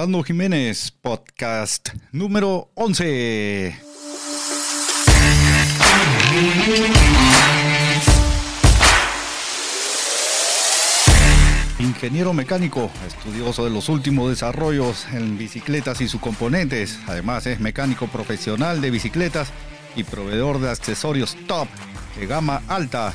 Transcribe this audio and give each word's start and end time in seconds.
Rolando 0.00 0.22
Jiménez, 0.22 0.92
podcast 0.92 1.90
número 2.10 2.70
11. 2.74 3.78
Ingeniero 11.80 12.32
mecánico, 12.32 12.90
estudioso 13.06 13.64
de 13.64 13.68
los 13.68 13.90
últimos 13.90 14.30
desarrollos 14.30 15.06
en 15.12 15.36
bicicletas 15.36 16.00
y 16.00 16.08
sus 16.08 16.22
componentes. 16.22 16.98
Además 17.06 17.46
es 17.46 17.60
mecánico 17.60 18.06
profesional 18.06 18.80
de 18.80 18.90
bicicletas 18.90 19.52
y 19.96 20.04
proveedor 20.04 20.60
de 20.60 20.70
accesorios 20.70 21.36
top 21.46 21.68
de 22.18 22.26
gama 22.26 22.62
alta. 22.68 23.12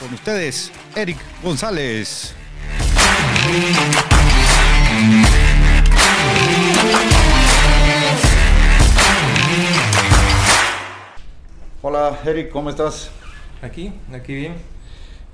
Con 0.00 0.14
ustedes, 0.14 0.72
Eric 0.94 1.18
González. 1.42 2.34
Hola 11.88 12.18
Eric, 12.26 12.50
¿cómo 12.50 12.68
estás? 12.68 13.12
Aquí, 13.62 13.92
aquí 14.12 14.34
bien. 14.34 14.56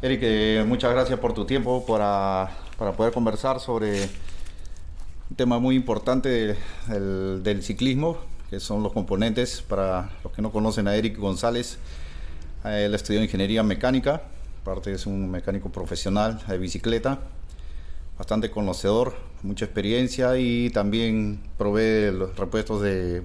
Eric, 0.02 0.20
eh, 0.22 0.64
muchas 0.68 0.92
gracias 0.92 1.18
por 1.18 1.32
tu 1.32 1.46
tiempo 1.46 1.86
para, 1.86 2.50
para, 2.76 2.92
poder 2.92 3.10
conversar 3.10 3.58
sobre 3.58 4.02
un 5.30 5.34
tema 5.34 5.58
muy 5.58 5.74
importante 5.76 6.28
del, 6.88 7.42
del, 7.42 7.62
ciclismo, 7.62 8.18
que 8.50 8.60
son 8.60 8.82
los 8.82 8.92
componentes. 8.92 9.62
Para 9.62 10.10
los 10.22 10.30
que 10.34 10.42
no 10.42 10.52
conocen 10.52 10.88
a 10.88 10.94
Eric 10.94 11.16
González, 11.16 11.78
él 12.66 12.94
estudió 12.94 13.22
ingeniería 13.22 13.62
mecánica, 13.62 14.20
aparte 14.60 14.92
es 14.92 15.06
un 15.06 15.30
mecánico 15.30 15.72
profesional 15.72 16.38
de 16.46 16.58
bicicleta, 16.58 17.18
bastante 18.18 18.50
conocedor, 18.50 19.14
mucha 19.42 19.64
experiencia 19.64 20.36
y 20.36 20.68
también 20.68 21.40
provee 21.56 22.12
los 22.12 22.36
repuestos 22.36 22.82
de 22.82 23.22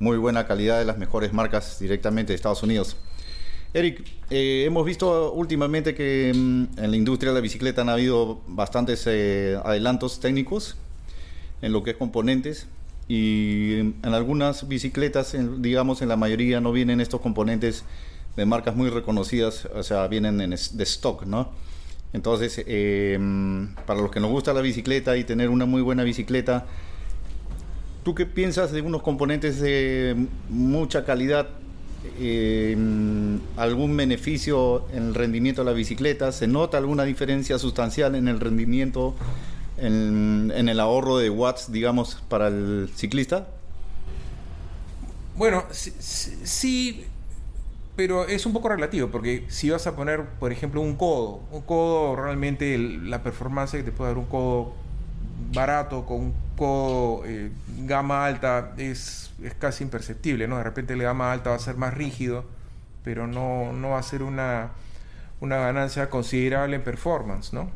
muy 0.00 0.16
buena 0.16 0.46
calidad 0.46 0.78
de 0.78 0.84
las 0.84 0.98
mejores 0.98 1.32
marcas 1.32 1.78
directamente 1.78 2.32
de 2.32 2.36
Estados 2.36 2.62
Unidos. 2.64 2.96
Eric, 3.72 4.04
eh, 4.30 4.64
hemos 4.66 4.84
visto 4.84 5.32
últimamente 5.32 5.94
que 5.94 6.32
mm, 6.34 6.78
en 6.78 6.90
la 6.90 6.96
industria 6.96 7.30
de 7.30 7.36
la 7.36 7.40
bicicleta 7.40 7.82
han 7.82 7.90
habido 7.90 8.40
bastantes 8.48 9.04
eh, 9.06 9.56
adelantos 9.64 10.18
técnicos 10.18 10.76
en 11.62 11.72
lo 11.72 11.84
que 11.84 11.92
es 11.92 11.96
componentes 11.96 12.66
y 13.06 13.78
en 13.78 13.94
algunas 14.02 14.66
bicicletas, 14.66 15.36
digamos 15.58 16.00
en 16.00 16.08
la 16.08 16.16
mayoría, 16.16 16.60
no 16.60 16.72
vienen 16.72 17.00
estos 17.00 17.20
componentes 17.20 17.84
de 18.36 18.46
marcas 18.46 18.76
muy 18.76 18.88
reconocidas, 18.88 19.66
o 19.66 19.82
sea, 19.82 20.06
vienen 20.06 20.40
en, 20.40 20.50
de 20.50 20.84
stock, 20.84 21.24
¿no? 21.24 21.50
Entonces, 22.12 22.62
eh, 22.66 23.18
mm, 23.20 23.74
para 23.86 24.00
los 24.00 24.10
que 24.10 24.20
nos 24.20 24.30
gusta 24.30 24.52
la 24.52 24.60
bicicleta 24.60 25.16
y 25.16 25.24
tener 25.24 25.48
una 25.48 25.66
muy 25.66 25.82
buena 25.82 26.04
bicicleta, 26.04 26.66
¿tú 28.02 28.14
qué 28.14 28.26
piensas 28.26 28.72
de 28.72 28.82
unos 28.82 29.02
componentes 29.02 29.60
de 29.60 30.26
mucha 30.48 31.04
calidad 31.04 31.48
eh, 32.18 32.76
algún 33.56 33.96
beneficio 33.96 34.86
en 34.92 35.08
el 35.08 35.14
rendimiento 35.14 35.62
de 35.62 35.70
la 35.70 35.76
bicicleta? 35.76 36.32
¿Se 36.32 36.46
nota 36.46 36.78
alguna 36.78 37.04
diferencia 37.04 37.58
sustancial 37.58 38.14
en 38.14 38.28
el 38.28 38.40
rendimiento, 38.40 39.14
en, 39.76 40.50
el 40.54 40.80
ahorro 40.80 41.18
de 41.18 41.30
watts, 41.30 41.70
digamos, 41.72 42.22
para 42.28 42.48
el 42.48 42.90
ciclista? 42.94 43.48
Bueno, 45.36 45.64
sí, 45.70 47.04
pero 47.96 48.26
es 48.26 48.46
un 48.46 48.52
poco 48.52 48.68
relativo, 48.68 49.08
porque 49.08 49.44
si 49.48 49.70
vas 49.70 49.86
a 49.86 49.96
poner, 49.96 50.24
por 50.38 50.52
ejemplo, 50.52 50.80
un 50.80 50.96
codo, 50.96 51.40
un 51.50 51.62
codo 51.62 52.16
realmente 52.16 52.78
la 52.78 53.22
performance 53.22 53.72
que 53.72 53.82
te 53.82 53.92
puede 53.92 54.10
dar 54.10 54.18
un 54.18 54.26
codo 54.26 54.74
barato 55.52 56.06
con 56.06 56.32
eh, 57.26 57.50
gama 57.86 58.26
alta 58.26 58.72
es, 58.76 59.32
es, 59.42 59.54
casi 59.54 59.84
imperceptible, 59.84 60.46
¿no? 60.46 60.58
De 60.58 60.64
repente 60.64 60.96
la 60.96 61.04
gama 61.04 61.32
alta 61.32 61.50
va 61.50 61.56
a 61.56 61.60
ser 61.60 61.76
más 61.76 61.94
rígido, 61.94 62.44
pero 63.02 63.26
no, 63.26 63.72
no 63.72 63.90
va 63.90 63.98
a 63.98 64.02
ser 64.02 64.22
una, 64.22 64.70
una 65.40 65.56
ganancia 65.56 66.10
considerable 66.10 66.76
en 66.76 66.82
performance, 66.82 67.52
¿no? 67.52 67.70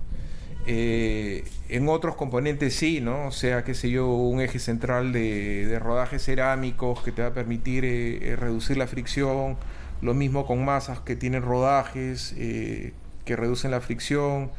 Eh, 0.67 1.45
en 1.69 1.89
otros 1.89 2.15
componentes 2.15 2.75
sí, 2.75 3.01
¿no? 3.01 3.27
O 3.27 3.33
sea, 3.33 3.65
qué 3.65 3.75
sé 3.75 3.91
yo, 3.91 4.09
un 4.09 4.41
eje 4.41 4.59
central 4.59 5.13
de, 5.13 5.67
de 5.67 5.79
rodajes 5.79 6.25
cerámicos 6.25 7.03
que 7.03 7.13
te 7.13 7.23
va 7.23 7.29
a 7.29 7.35
permitir 7.35 7.85
eh, 7.85 8.37
reducir 8.37 8.77
la 8.77 8.87
fricción, 8.87 9.57
lo 10.01 10.15
mismo 10.15 10.47
con 10.47 10.65
masas 10.65 11.01
que 11.01 11.17
tienen 11.17 11.43
rodajes 11.43 12.35
que 12.35 13.37
reducen 13.37 13.71
la 13.71 13.81
fricción, 13.81 14.51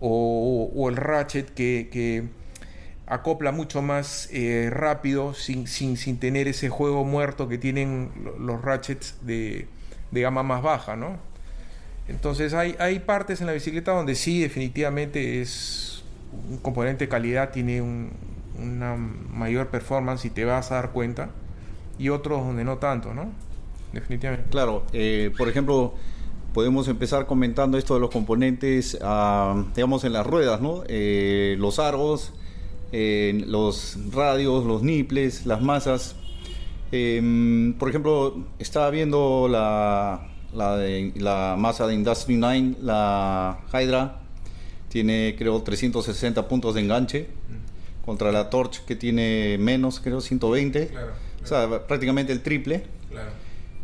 o, 0.00 0.86
el 0.88 0.96
ratchet 0.96 1.50
que 1.54 2.28
acopla 3.10 3.50
mucho 3.50 3.82
más 3.82 4.28
eh, 4.32 4.70
rápido 4.70 5.34
sin, 5.34 5.66
sin, 5.66 5.96
sin, 5.96 6.18
tener 6.18 6.46
ese 6.46 6.68
juego 6.68 7.04
muerto 7.04 7.48
que 7.48 7.58
tienen 7.58 8.12
los 8.38 8.62
ratchets 8.62 9.16
de, 9.22 9.66
de 10.12 10.20
gama 10.20 10.44
más 10.44 10.62
baja, 10.62 10.94
¿no? 10.94 11.18
Entonces 12.08 12.54
hay, 12.54 12.76
hay, 12.78 13.00
partes 13.00 13.40
en 13.40 13.48
la 13.48 13.52
bicicleta 13.52 13.92
donde 13.92 14.14
sí 14.14 14.40
definitivamente 14.40 15.40
es 15.40 16.04
un 16.50 16.58
componente 16.58 17.04
de 17.04 17.08
calidad, 17.08 17.50
tiene 17.50 17.82
una 17.82 18.94
mayor 18.96 19.68
performance 19.68 20.24
y 20.24 20.30
te 20.30 20.44
vas 20.44 20.70
a 20.70 20.76
dar 20.76 20.90
cuenta, 20.92 21.30
y 21.98 22.10
otros 22.10 22.44
donde 22.44 22.62
no 22.62 22.78
tanto, 22.78 23.12
¿no? 23.12 23.32
Definitivamente. 23.92 24.48
Claro, 24.50 24.84
eh, 24.92 25.32
por 25.36 25.48
ejemplo, 25.48 25.94
podemos 26.54 26.86
empezar 26.86 27.26
comentando 27.26 27.76
esto 27.76 27.94
de 27.94 28.00
los 28.00 28.10
componentes, 28.10 28.96
ah, 29.02 29.64
digamos, 29.74 30.04
en 30.04 30.12
las 30.12 30.24
ruedas, 30.24 30.60
¿no? 30.60 30.84
Eh, 30.86 31.56
los 31.58 31.80
aros, 32.92 33.46
los 33.46 33.98
radios, 34.12 34.64
los 34.64 34.82
niples, 34.82 35.46
las 35.46 35.62
masas. 35.62 36.16
Em, 36.92 37.74
por 37.74 37.88
ejemplo, 37.88 38.44
estaba 38.58 38.90
viendo 38.90 39.48
la, 39.48 40.28
la, 40.54 40.76
de, 40.76 41.12
la 41.16 41.56
masa 41.58 41.86
de 41.86 41.94
Industry 41.94 42.36
9, 42.36 42.76
la 42.82 43.60
Hydra, 43.72 44.20
tiene 44.88 45.36
creo 45.38 45.62
360 45.62 46.48
puntos 46.48 46.74
de 46.74 46.80
enganche 46.80 47.28
contra 48.04 48.32
la 48.32 48.50
Torch 48.50 48.84
que 48.84 48.96
tiene 48.96 49.56
menos, 49.58 50.00
creo 50.00 50.20
120. 50.20 50.90
O 51.42 51.46
sea, 51.46 51.86
prácticamente 51.86 52.32
el 52.32 52.42
triple. 52.42 52.84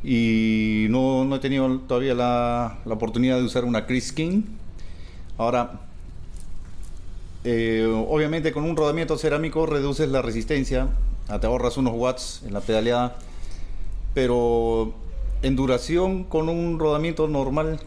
Y 0.03 0.87
no, 0.91 1.25
no, 1.25 1.37
he 1.37 1.39
tenido 1.39 1.81
todavía 1.81 2.15
la, 2.15 2.79
la 2.85 2.95
oportunidad 2.95 3.39
de 3.39 3.45
usar 3.45 3.65
una 3.65 3.87
Chris 3.87 4.13
King. 4.13 4.43
Ahora, 5.39 5.86
eh, 7.49 7.87
obviamente 8.09 8.51
con 8.51 8.65
un 8.65 8.77
rodamiento 8.77 9.17
cerámico 9.17 9.67
reduces 9.67 10.09
la 10.09 10.21
resistencia, 10.21 10.89
te 11.41 11.47
ahorras 11.47 11.77
unos 11.77 11.95
watts 11.95 12.43
en 12.45 12.53
la 12.53 12.61
pedaleada, 12.61 13.19
pero 14.15 14.93
en 15.43 15.55
duración 15.55 16.25
con 16.25 16.49
un 16.49 16.81
rodamiento 16.81 17.29
normal. 17.29 17.79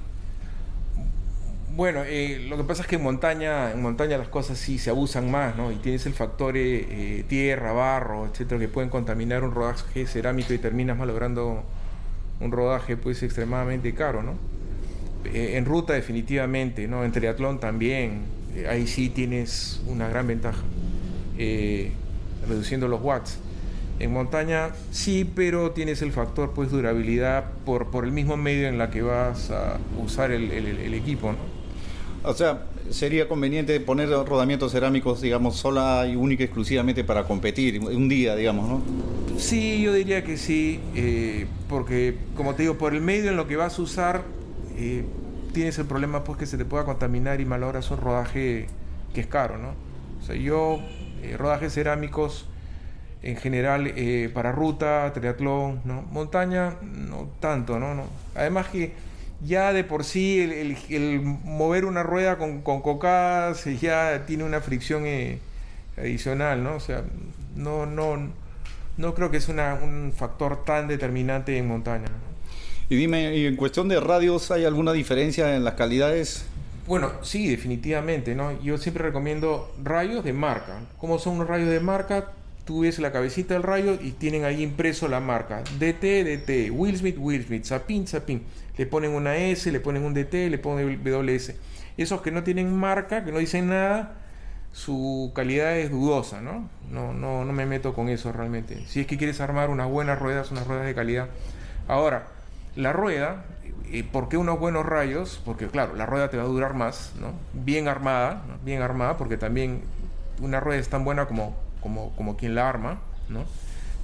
Bueno, 1.75 2.03
eh, 2.05 2.45
lo 2.47 2.55
que 2.55 2.63
pasa 2.63 2.83
es 2.83 2.87
que 2.87 2.95
en 2.95 3.03
montaña, 3.03 3.71
en 3.73 3.81
montaña 3.81 4.17
las 4.17 4.29
cosas 4.29 4.57
sí 4.57 4.79
se 4.79 4.91
abusan 4.91 5.29
más, 5.29 5.57
¿no? 5.57 5.73
Y 5.73 5.75
tienes 5.75 6.05
el 6.05 6.13
factor 6.13 6.55
eh, 6.55 7.25
tierra, 7.27 7.73
barro, 7.73 8.27
etcétera, 8.27 8.61
que 8.61 8.69
pueden 8.69 8.89
contaminar 8.89 9.43
un 9.43 9.53
rodaje 9.53 10.07
cerámico 10.07 10.53
y 10.53 10.57
terminas 10.59 10.97
malogrando 10.97 11.63
un 12.39 12.51
rodaje 12.53 12.95
pues 12.95 13.23
extremadamente 13.23 13.93
caro, 13.93 14.23
¿no? 14.23 14.35
en 15.25 15.65
ruta 15.65 15.91
definitivamente, 15.91 16.87
¿no? 16.87 17.03
En 17.03 17.11
triatlón 17.11 17.59
también, 17.59 18.38
ahí 18.69 18.87
sí 18.87 19.09
tienes 19.09 19.81
una 19.87 20.07
gran 20.09 20.27
ventaja, 20.27 20.61
eh, 21.37 21.91
reduciendo 22.47 22.87
los 22.87 23.01
watts. 23.01 23.37
En 23.99 24.13
montaña 24.13 24.69
sí, 24.91 25.29
pero 25.35 25.71
tienes 25.71 26.01
el 26.01 26.13
factor 26.13 26.53
pues 26.53 26.71
durabilidad 26.71 27.45
por, 27.65 27.87
por 27.87 28.05
el 28.05 28.13
mismo 28.13 28.37
medio 28.37 28.69
en 28.69 28.77
la 28.77 28.89
que 28.89 29.01
vas 29.01 29.51
a 29.51 29.77
usar 30.01 30.31
el, 30.31 30.51
el, 30.51 30.93
equipo. 30.93 31.35
O 32.23 32.33
sea, 32.33 32.63
sería 32.89 33.27
conveniente 33.27 33.77
poner 33.81 34.09
rodamientos 34.09 34.71
cerámicos, 34.71 35.21
digamos, 35.21 35.57
sola 35.57 36.07
y 36.07 36.15
única 36.15 36.45
exclusivamente 36.45 37.03
para 37.03 37.25
competir, 37.25 37.81
un 37.81 38.07
día, 38.07 38.37
digamos, 38.37 38.69
¿no? 38.69 38.81
Sí, 39.37 39.81
yo 39.81 39.93
diría 39.93 40.23
que 40.23 40.37
sí, 40.37 40.79
eh, 40.95 41.47
porque 41.67 42.15
como 42.35 42.55
te 42.55 42.63
digo, 42.63 42.77
por 42.77 42.93
el 42.93 43.01
medio 43.01 43.29
en 43.29 43.37
lo 43.37 43.47
que 43.47 43.57
vas 43.57 43.79
a 43.79 43.81
usar, 43.81 44.23
tienes 45.53 45.77
el 45.79 45.85
problema 45.85 46.23
pues 46.23 46.37
que 46.37 46.45
se 46.45 46.57
te 46.57 46.65
pueda 46.65 46.85
contaminar 46.85 47.41
y 47.41 47.45
malogras 47.45 47.91
un 47.91 47.97
rodaje 47.97 48.67
que 49.13 49.21
es 49.21 49.27
caro, 49.27 49.57
¿no? 49.57 49.73
O 50.19 50.23
sea, 50.23 50.35
yo, 50.35 50.79
eh, 51.21 51.35
rodajes 51.37 51.73
cerámicos 51.73 52.47
en 53.21 53.35
general 53.35 53.91
eh, 53.95 54.29
para 54.33 54.51
ruta, 54.51 55.11
triatlón, 55.13 55.81
¿no? 55.83 56.03
Montaña, 56.03 56.75
no 56.81 57.29
tanto, 57.39 57.79
¿no? 57.79 57.93
no. 57.93 58.05
Además 58.35 58.67
que 58.67 58.93
ya 59.41 59.73
de 59.73 59.83
por 59.83 60.03
sí 60.03 60.41
el, 60.89 61.21
mover 61.21 61.85
una 61.85 62.03
rueda 62.03 62.37
con, 62.37 62.61
con, 62.61 62.81
cocadas 62.81 63.65
ya 63.79 64.25
tiene 64.25 64.43
una 64.43 64.61
fricción 64.61 65.03
eh, 65.05 65.39
adicional, 65.97 66.63
¿no? 66.63 66.75
O 66.75 66.79
sea, 66.79 67.03
no, 67.55 67.85
no, 67.85 68.29
no 68.97 69.13
creo 69.13 69.31
que 69.31 69.37
es 69.37 69.49
una, 69.49 69.75
un 69.75 70.13
factor 70.15 70.63
tan 70.63 70.87
determinante 70.87 71.57
en 71.57 71.67
montaña. 71.67 72.07
Y 72.89 72.95
dime, 72.95 73.35
¿y 73.37 73.45
en 73.45 73.55
cuestión 73.55 73.87
de 73.87 73.99
radios 73.99 74.51
hay 74.51 74.65
alguna 74.65 74.91
diferencia 74.93 75.55
en 75.55 75.63
las 75.63 75.75
calidades? 75.75 76.45
Bueno, 76.87 77.11
sí, 77.21 77.47
definitivamente, 77.47 78.33
¿no? 78.33 78.59
Yo 78.63 78.77
siempre 78.79 79.03
recomiendo 79.03 79.71
rayos 79.83 80.23
de 80.23 80.33
marca. 80.33 80.79
¿Cómo 80.97 81.19
son 81.19 81.37
los 81.37 81.47
rayos 81.47 81.69
de 81.69 81.79
marca? 81.79 82.33
tú 82.69 82.81
ves 82.81 82.99
la 82.99 83.11
cabecita 83.11 83.55
del 83.55 83.63
rayo 83.63 83.97
y 83.99 84.11
tienen 84.11 84.45
ahí 84.45 84.61
impreso 84.61 85.07
la 85.07 85.19
marca. 85.19 85.63
DT, 85.79 86.23
DT, 86.23 86.69
Will 86.69 86.95
Smith, 86.95 87.15
Will 87.17 87.43
Smith, 87.43 87.65
Zapin, 87.65 88.05
Zapin. 88.05 88.43
Le 88.77 88.85
ponen 88.85 89.09
una 89.09 89.35
S, 89.37 89.71
le 89.71 89.79
ponen 89.79 90.03
un 90.03 90.13
DT, 90.13 90.51
le 90.51 90.59
ponen 90.59 91.03
WS. 91.03 91.55
Esos 91.97 92.21
que 92.21 92.29
no 92.29 92.43
tienen 92.43 92.71
marca, 92.71 93.25
que 93.25 93.31
no 93.31 93.39
dicen 93.39 93.69
nada, 93.69 94.17
su 94.71 95.31
calidad 95.33 95.79
es 95.79 95.89
dudosa, 95.89 96.41
¿no? 96.41 96.69
No, 96.91 97.11
no, 97.11 97.43
no 97.43 97.53
me 97.53 97.65
meto 97.65 97.95
con 97.95 98.07
eso 98.07 98.31
realmente. 98.31 98.85
Si 98.85 98.99
es 98.99 99.07
que 99.07 99.17
quieres 99.17 99.41
armar 99.41 99.71
unas 99.71 99.89
buenas 99.89 100.19
ruedas, 100.19 100.51
unas 100.51 100.67
ruedas 100.67 100.85
de 100.85 100.93
calidad. 100.93 101.27
Ahora, 101.87 102.27
la 102.75 102.93
rueda, 102.93 103.45
eh, 103.91 104.03
¿por 104.03 104.29
qué 104.29 104.37
unos 104.37 104.59
buenos 104.59 104.85
rayos? 104.85 105.41
Porque 105.43 105.67
claro, 105.67 105.95
la 105.95 106.05
rueda 106.05 106.29
te 106.29 106.37
va 106.37 106.43
a 106.43 106.47
durar 106.47 106.73
más, 106.73 107.13
¿no? 107.19 107.33
Bien 107.53 107.87
armada, 107.87 108.43
bien 108.63 108.81
armada, 108.81 109.17
porque 109.17 109.37
también 109.37 109.81
una 110.41 110.59
rueda 110.59 110.79
es 110.79 110.89
tan 110.89 111.03
buena 111.03 111.25
como, 111.25 111.55
como, 111.81 112.15
como 112.15 112.37
quien 112.37 112.55
la 112.55 112.69
arma, 112.69 112.99
¿no? 113.29 113.43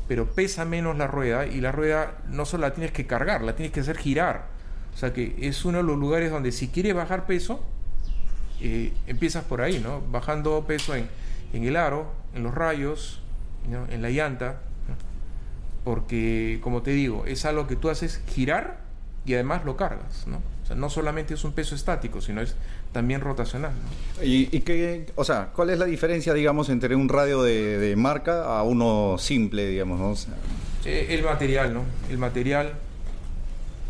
Pero 0.08 0.26
pesa 0.28 0.66
menos 0.66 0.98
la 0.98 1.08
rueda 1.08 1.46
y 1.46 1.62
la 1.62 1.72
rueda 1.72 2.14
no 2.30 2.46
solo 2.46 2.62
la 2.62 2.74
tienes 2.74 2.92
que 2.92 3.08
cargar, 3.08 3.42
la 3.42 3.56
tienes 3.56 3.74
que 3.74 3.80
hacer 3.80 3.98
girar. 3.98 4.46
O 4.94 4.98
sea 4.98 5.14
que 5.14 5.36
es 5.42 5.66
uno 5.66 5.80
de 5.80 5.84
los 5.84 5.98
lugares 5.98 6.32
donde 6.32 6.52
si 6.52 6.70
quieres 6.70 6.94
bajar 6.94 7.26
peso, 7.26 7.64
eh, 8.62 8.94
empiezas 9.08 9.44
por 9.44 9.62
ahí, 9.62 9.80
¿no? 9.80 10.02
Bajando 10.02 10.66
peso 10.66 10.96
en, 10.96 11.10
el 11.54 11.76
aro, 11.76 12.12
en 12.34 12.44
los 12.44 12.54
rayos, 12.54 13.22
en 13.90 14.02
la 14.02 14.10
llanta, 14.10 14.62
porque 15.86 16.60
como 16.62 16.82
te 16.82 16.92
digo, 16.92 17.24
es 17.26 17.46
algo 17.46 17.68
que 17.68 17.78
tú 17.78 17.90
haces 17.90 18.20
girar 18.28 18.80
y 19.26 19.36
además 19.36 19.64
lo 19.64 19.78
cargas, 19.78 20.28
¿no? 20.28 20.38
O 20.64 20.68
sea, 20.68 20.76
no 20.76 20.90
solamente 20.90 21.36
es 21.36 21.44
un 21.44 21.54
peso 21.54 21.76
estático, 21.76 22.22
sino 22.22 22.42
es 22.42 22.56
también 22.92 23.22
rotacional. 23.22 23.72
¿Y, 24.22 24.48
qué, 24.62 25.06
o 25.16 25.24
sea, 25.24 25.52
cuál 25.56 25.70
es 25.70 25.78
la 25.78 25.86
diferencia, 25.86 26.34
digamos, 26.34 26.70
entre 26.70 26.96
un 26.96 27.08
radio 27.08 27.44
de, 27.44 27.94
marca 27.96 28.58
a 28.58 28.64
uno 28.64 29.18
simple, 29.20 29.68
digamos, 29.68 30.28
eh, 30.86 31.08
el 31.12 31.24
material, 31.24 31.74
¿no? 31.74 31.84
El 32.10 32.18
material 32.18 32.74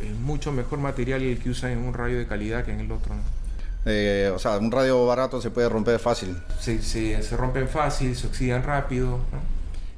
es 0.03 0.13
mucho 0.19 0.51
mejor 0.51 0.79
material 0.79 1.21
el 1.21 1.39
que 1.39 1.49
usa 1.49 1.71
en 1.71 1.79
un 1.79 1.93
radio 1.93 2.17
de 2.17 2.27
calidad 2.27 2.65
que 2.65 2.71
en 2.71 2.81
el 2.81 2.91
otro, 2.91 3.15
¿no? 3.15 3.21
Eh, 3.85 4.31
o 4.33 4.39
sea, 4.39 4.57
un 4.57 4.71
radio 4.71 5.05
barato 5.05 5.41
se 5.41 5.51
puede 5.51 5.69
romper 5.69 5.99
fácil. 5.99 6.35
Sí, 6.59 6.79
sí, 6.81 7.15
se 7.21 7.37
rompen 7.37 7.69
fácil, 7.69 8.15
se 8.17 8.27
oxidan 8.27 8.63
rápido. 8.63 9.19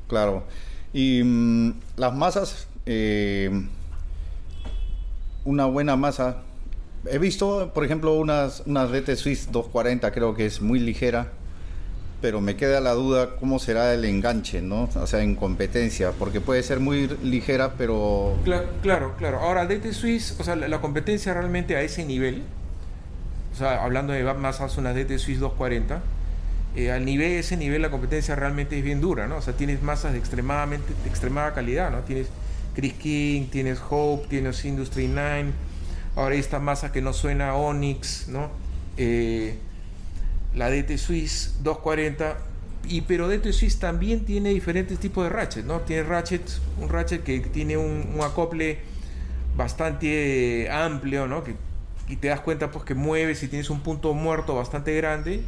Claro. 0.07 0.43
Y 0.93 1.23
mm, 1.23 1.73
las 1.97 2.13
masas, 2.13 2.67
eh, 2.85 3.49
una 5.45 5.65
buena 5.65 5.95
masa. 5.95 6.43
He 7.09 7.19
visto, 7.19 7.71
por 7.73 7.85
ejemplo, 7.85 8.13
unas, 8.15 8.63
unas 8.65 8.91
DT 8.91 9.15
Swiss 9.15 9.51
240, 9.51 10.11
creo 10.11 10.35
que 10.35 10.45
es 10.45 10.61
muy 10.61 10.79
ligera, 10.79 11.31
pero 12.21 12.41
me 12.41 12.55
queda 12.55 12.81
la 12.81 12.93
duda 12.93 13.35
cómo 13.37 13.59
será 13.59 13.93
el 13.93 14.03
enganche, 14.03 14.61
¿no? 14.61 14.89
O 14.95 15.07
sea, 15.07 15.21
en 15.21 15.35
competencia, 15.35 16.11
porque 16.17 16.41
puede 16.41 16.63
ser 16.63 16.79
muy 16.79 17.07
ligera, 17.23 17.73
pero... 17.77 18.35
Claro, 18.43 19.13
claro. 19.17 19.39
Ahora, 19.39 19.65
DT 19.65 19.93
Swiss, 19.93 20.35
o 20.39 20.43
sea, 20.43 20.55
la 20.55 20.81
competencia 20.81 21.33
realmente 21.33 21.75
a 21.75 21.81
ese 21.81 22.03
nivel 22.03 22.43
o 23.57 23.59
sea, 23.59 23.83
hablando 23.83 24.13
de 24.13 24.23
masas, 24.35 24.77
una 24.77 24.93
DT 24.93 25.17
Swiss 25.17 25.39
240, 25.39 25.99
eh, 26.77 26.91
al 26.91 27.05
nivel, 27.05 27.31
ese 27.31 27.57
nivel 27.57 27.81
la 27.81 27.89
competencia 27.89 28.35
realmente 28.35 28.77
es 28.77 28.83
bien 28.83 29.01
dura, 29.01 29.27
¿no? 29.27 29.37
O 29.37 29.41
sea, 29.41 29.53
tienes 29.53 29.81
masas 29.81 30.11
de 30.13 30.19
extremadamente, 30.19 30.93
de 31.03 31.09
extremada 31.09 31.55
calidad, 31.55 31.89
¿no? 31.89 32.01
Tienes 32.01 32.27
Chris 32.75 32.93
King, 32.93 33.47
tienes 33.49 33.79
Hope, 33.89 34.27
tienes 34.27 34.63
Industry 34.63 35.07
9, 35.07 35.45
ahora 36.15 36.35
hay 36.35 36.39
esta 36.39 36.59
masa 36.59 36.91
que 36.91 37.01
no 37.01 37.13
suena 37.13 37.55
Onyx, 37.55 38.27
¿no? 38.27 38.51
Eh, 38.95 39.57
la 40.53 40.69
DT 40.69 40.99
Swiss 40.99 41.55
240, 41.63 42.37
y 42.87 43.01
pero 43.01 43.27
DT 43.27 43.53
Swiss 43.53 43.79
también 43.79 44.23
tiene 44.23 44.49
diferentes 44.49 44.99
tipos 44.99 45.23
de 45.23 45.31
ratchet, 45.31 45.65
¿no? 45.65 45.79
Tiene 45.79 46.03
ratchet, 46.03 46.43
un 46.79 46.89
ratchet 46.89 47.23
que 47.23 47.39
tiene 47.39 47.75
un, 47.75 48.07
un 48.13 48.21
acople 48.21 48.77
bastante 49.55 50.69
amplio, 50.69 51.25
¿no? 51.25 51.43
Que 51.43 51.55
y 52.07 52.17
te 52.17 52.27
das 52.27 52.41
cuenta 52.41 52.69
pues 52.69 52.85
que 52.85 52.93
mueves 52.93 53.41
y 53.41 53.47
tienes 53.47 53.71
un 53.71 53.81
punto 53.81 54.13
muerto 54.13 54.55
bastante 54.55 54.95
grande 54.95 55.43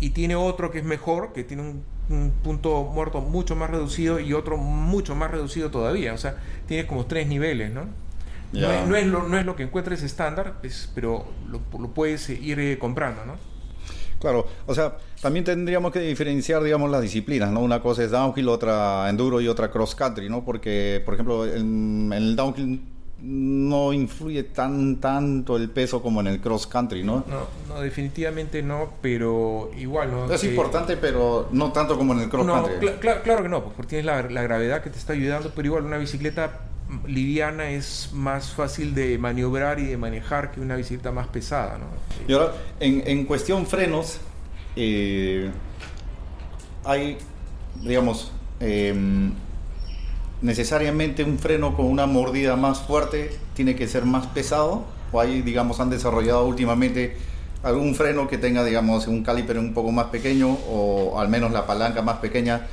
y 0.00 0.10
tiene 0.10 0.36
otro 0.36 0.70
que 0.70 0.78
es 0.78 0.84
mejor, 0.84 1.32
que 1.32 1.44
tiene 1.44 1.62
un, 1.62 1.94
punto 2.42 2.84
muerto 2.84 3.22
mucho 3.22 3.56
más 3.56 3.70
reducido 3.70 4.20
y 4.20 4.34
otro 4.34 4.58
mucho 4.58 5.14
más 5.14 5.30
reducido 5.30 5.70
todavía. 5.70 6.12
O 6.12 6.18
sea, 6.18 6.36
tiene 6.66 6.86
como 6.86 7.06
tres 7.06 7.26
niveles, 7.26 7.72
¿no? 7.72 7.86
No, 8.52 8.94
es, 8.96 9.06
lo, 9.06 9.26
no 9.26 9.38
es 9.38 9.44
lo 9.44 9.56
que 9.56 9.64
encuentres 9.64 10.02
estándar, 10.02 10.60
pero 10.94 11.24
lo, 11.48 11.60
lo, 11.78 11.88
puedes 11.88 12.28
ir 12.28 12.60
eh, 12.60 12.78
comprando, 12.78 13.24
¿no? 13.24 13.36
Claro, 14.20 14.46
o 14.66 14.74
sea, 14.74 14.96
también 15.20 15.44
tendríamos 15.44 15.92
que 15.92 16.00
diferenciar, 16.00 16.62
digamos, 16.62 16.90
las 16.90 17.02
disciplinas, 17.02 17.50
¿no? 17.50 17.60
Una 17.60 17.80
cosa 17.80 18.04
es 18.04 18.10
downhill, 18.10 18.48
otra 18.48 19.08
enduro 19.10 19.40
y 19.40 19.48
otra 19.48 19.70
cross 19.70 19.94
country, 19.94 20.28
¿no? 20.28 20.44
Porque, 20.44 21.02
por 21.04 21.14
ejemplo, 21.14 21.46
en 21.46 22.12
el 22.12 22.36
downhill 22.36 22.80
no 23.22 23.92
influye 23.92 24.42
tan 24.42 24.96
tanto 24.96 25.56
el 25.56 25.70
peso 25.70 26.02
como 26.02 26.20
en 26.20 26.26
el 26.26 26.40
cross 26.40 26.66
country, 26.66 27.02
¿no? 27.02 27.24
No, 27.68 27.80
definitivamente 27.80 28.62
no, 28.62 28.90
pero 29.00 29.70
igual, 29.78 30.10
¿no? 30.10 30.32
Es 30.32 30.44
importante, 30.44 30.96
pero 30.96 31.48
no 31.52 31.72
tanto 31.72 31.96
como 31.96 32.12
en 32.12 32.20
el 32.20 32.28
cross 32.28 32.46
country. 32.46 32.90
claro 33.22 33.42
que 33.42 33.48
no, 33.48 33.64
porque 33.64 34.02
tienes 34.02 34.06
la, 34.06 34.20
gravedad 34.22 34.82
que 34.82 34.90
te 34.90 34.98
está 34.98 35.12
ayudando, 35.12 35.52
pero 35.54 35.66
igual 35.66 35.84
una 35.84 35.98
bicicleta 35.98 36.60
liviana 37.06 37.70
es 37.70 38.10
más 38.12 38.52
fácil 38.52 38.94
de 38.94 39.16
maniobrar 39.16 39.80
y 39.80 39.86
de 39.86 39.96
manejar 39.96 40.52
que 40.52 40.60
una 40.60 40.76
bicicleta 40.76 41.10
más 41.10 41.28
pesada, 41.28 41.78
¿no? 41.78 41.86
Y 42.28 42.34
ahora, 42.34 42.52
en, 42.80 43.24
cuestión 43.24 43.66
frenos, 43.66 44.18
eh, 44.76 45.50
hay, 46.84 47.16
digamos, 47.82 48.32
eh, 48.60 49.32
necesariamente 50.42 51.24
un 51.24 51.38
freno 51.38 51.76
con 51.76 51.86
una 51.86 52.06
mordida 52.06 52.56
más 52.56 52.80
fuerte 52.80 53.30
tiene 53.54 53.74
que 53.76 53.88
ser 53.88 54.04
más 54.04 54.26
pesado 54.26 54.84
o 55.12 55.20
hay, 55.20 55.42
digamos, 55.42 55.80
han 55.80 55.90
desarrollado 55.90 56.46
últimamente 56.46 57.16
algún 57.62 57.94
freno 57.94 58.28
que 58.28 58.36
tenga, 58.36 58.64
digamos, 58.64 59.06
un 59.06 59.22
caliper 59.22 59.58
un 59.58 59.72
poco 59.72 59.90
más 59.90 60.06
pequeño 60.06 60.58
o 60.68 61.18
al 61.18 61.28
menos 61.28 61.52
la 61.52 61.66
palanca 61.66 62.02
más 62.02 62.18
pequeña 62.18 62.66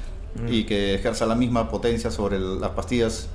y 0.48 0.64
mm. 0.64 0.66
que 0.66 0.96
ejerza 0.96 1.26
la 1.26 1.36
misma 1.36 1.70
potencia 1.70 2.12
sobre 2.12 2.40
las 2.40 2.72
pastillas. 2.72 3.30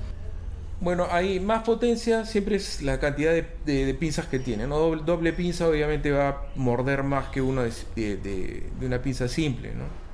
Bueno, 0.81 1.07
hay 1.11 1.41
más 1.41 1.63
potencia, 1.63 2.27
siempre 2.27 2.57
es 2.57 2.83
la 2.83 3.01
cantidad 3.01 3.33
de, 3.33 3.97
pinzas 3.99 4.27
que 4.27 4.39
tiene. 4.39 4.67
¿no? 4.67 4.95
Doble, 4.97 5.33
pinza 5.33 5.67
obviamente 5.67 6.11
va 6.11 6.29
a 6.29 6.43
morder 6.57 7.03
más 7.03 7.29
que 7.29 7.41
uno 7.41 7.63
de, 7.63 7.73
de 7.95 8.87
una 8.87 9.01
pinza 9.01 9.27
simple. 9.27 9.73
¿no? 9.75 10.06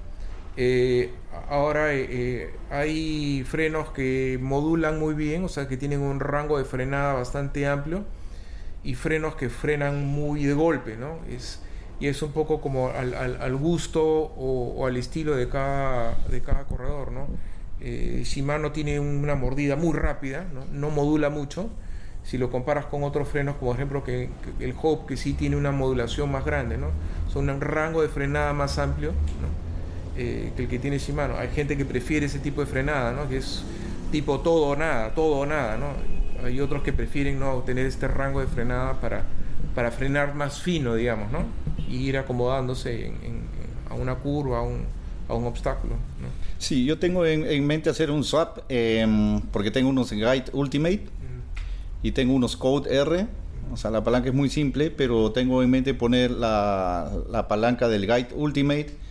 Eh, 0.56 1.11
ahora 1.49 1.94
eh, 1.94 2.06
eh, 2.11 2.54
hay 2.71 3.42
frenos 3.44 3.90
que 3.90 4.38
modulan 4.40 4.99
muy 4.99 5.14
bien, 5.14 5.44
o 5.44 5.49
sea 5.49 5.66
que 5.66 5.76
tienen 5.76 6.00
un 6.00 6.21
rango 6.21 6.59
de 6.59 6.64
frenada 6.64 7.14
bastante 7.14 7.66
amplio 7.66 8.04
y 8.85 8.94
frenos 8.94 9.35
que 9.37 9.49
frenan 9.49 10.06
muy 10.06 10.44
de 10.44 10.52
golpe, 10.52 10.97
¿no? 10.97 11.18
Es, 11.28 11.62
y 12.00 12.09
es 12.09 12.21
un 12.23 12.32
poco 12.32 12.61
como 12.61 12.88
al, 12.90 13.56
gusto 13.56 14.02
o, 14.04 14.87
al 14.87 14.97
estilo 14.97 15.37
de 15.37 15.49
cada, 15.49 16.16
de 16.28 16.42
cada 16.42 16.64
corredor, 16.64 17.12
¿no? 17.12 17.28
Shimano 17.80 18.73
tiene 18.73 19.00
una 19.00 19.35
mordida 19.35 19.76
muy 19.76 19.97
rápida, 19.97 20.47
¿no? 20.73 20.90
modula 20.90 21.30
mucho. 21.30 21.68
Si 22.25 22.38
lo 22.38 22.50
comparas 22.50 22.87
con 22.87 23.02
otros 23.02 23.28
frenos, 23.28 23.56
como 23.56 23.73
por 23.73 23.76
ejemplo 23.76 24.04
que, 24.04 24.30
el 24.61 24.75
Hope, 24.80 25.06
que 25.06 25.16
sí 25.16 25.32
tiene 25.35 25.56
una 25.56 25.73
modulación 25.73 26.30
más 26.30 26.44
grande, 26.44 26.76
¿no? 26.76 26.88
Son 27.28 27.49
un 27.49 27.61
rango 27.61 28.02
de 28.02 28.09
frenada 28.09 28.52
más 28.52 28.78
amplio, 28.78 29.11
¿no? 29.11 29.62
Eh, 30.16 30.52
que 30.57 30.64
el 30.64 30.69
que 30.69 30.78
tiene 30.78 30.99
Shimano. 30.99 31.37
Hay 31.38 31.49
gente 31.49 31.76
que 31.76 31.85
prefiere 31.85 32.26
ese 32.26 32.38
tipo 32.38 32.61
de 32.61 32.66
frenada, 32.66 33.12
¿no? 33.12 33.28
que 33.28 33.38
es 33.38 33.62
tipo 34.11 34.40
todo 34.40 34.66
o 34.66 34.76
nada, 34.76 35.14
todo 35.14 35.38
o 35.38 35.47
nada. 35.47 35.78
¿no? 35.78 35.87
Hay 36.45 36.61
otros 36.61 36.83
que 36.83 36.92
prefieren 36.92 37.38
no 37.38 37.59
tener 37.61 37.87
este 37.87 38.09
rango 38.09 38.40
de 38.40 38.47
frenada 38.47 39.00
para, 39.00 39.25
para 39.75 39.90
frenar 39.90 40.35
más 40.35 40.61
fino, 40.61 40.95
digamos, 40.95 41.33
¿no? 41.33 41.45
y 41.88 42.09
ir 42.09 42.19
acomodándose 42.19 43.12
a 43.88 43.95
una 43.95 44.16
curva, 44.16 44.59
a 44.59 44.62
un, 44.62 44.85
a 45.28 45.35
un 45.35 45.47
obstáculo. 45.47 45.95
¿no? 45.95 46.28
Sí, 46.59 46.85
yo 46.85 46.99
tengo 46.99 47.25
en, 47.25 47.66
mente 47.66 47.88
hacer 47.88 48.11
un 48.11 48.23
swap 48.23 48.59
em, 48.69 49.40
porque 49.50 49.71
tengo 49.71 49.88
unos 49.88 50.11
Guide 50.11 50.45
Ultimate 50.52 51.07
y 52.02 52.12
tengo 52.12 52.35
unos 52.35 52.57
Code 52.57 52.95
R. 52.95 53.26
O 53.73 53.76
sea, 53.78 53.90
la 53.90 54.04
palanca 54.04 54.28
es 54.28 54.35
muy 54.35 54.50
simple, 54.50 54.90
pero 54.90 55.33
tengo 55.33 55.62
en 55.62 55.71
mente 55.71 55.95
poner 55.95 56.31
la, 56.31 57.11
la 57.31 57.49
palanca 57.49 57.88
del 57.88 58.02
Guide 58.02 58.28
Ultimate 58.35 59.01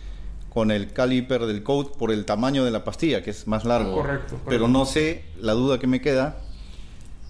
con 0.52 0.70
el 0.70 0.92
caliper 0.92 1.46
del 1.46 1.62
code 1.62 1.92
por 1.98 2.12
el 2.12 2.26
tamaño 2.26 2.62
de 2.62 2.70
la 2.70 2.84
pastilla, 2.84 3.22
que 3.22 3.30
es 3.30 3.46
más 3.46 3.64
largo. 3.64 3.94
Correcto, 3.94 4.38
Pero 4.46 4.68
no 4.68 4.84
sé, 4.84 5.24
la 5.40 5.54
duda 5.54 5.78
que 5.78 5.86
me 5.86 6.02
queda, 6.02 6.42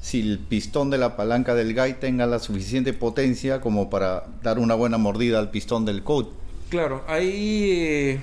si 0.00 0.18
el 0.20 0.40
pistón 0.40 0.90
de 0.90 0.98
la 0.98 1.16
palanca 1.16 1.54
del 1.54 1.68
guide 1.68 1.94
tenga 1.94 2.26
la 2.26 2.40
suficiente 2.40 2.92
potencia 2.92 3.60
como 3.60 3.88
para 3.90 4.24
dar 4.42 4.58
una 4.58 4.74
buena 4.74 4.98
mordida 4.98 5.38
al 5.38 5.52
pistón 5.52 5.84
del 5.84 6.02
code. 6.02 6.30
Claro, 6.68 7.04
ahí... 7.06 7.70
Eh, 7.70 8.20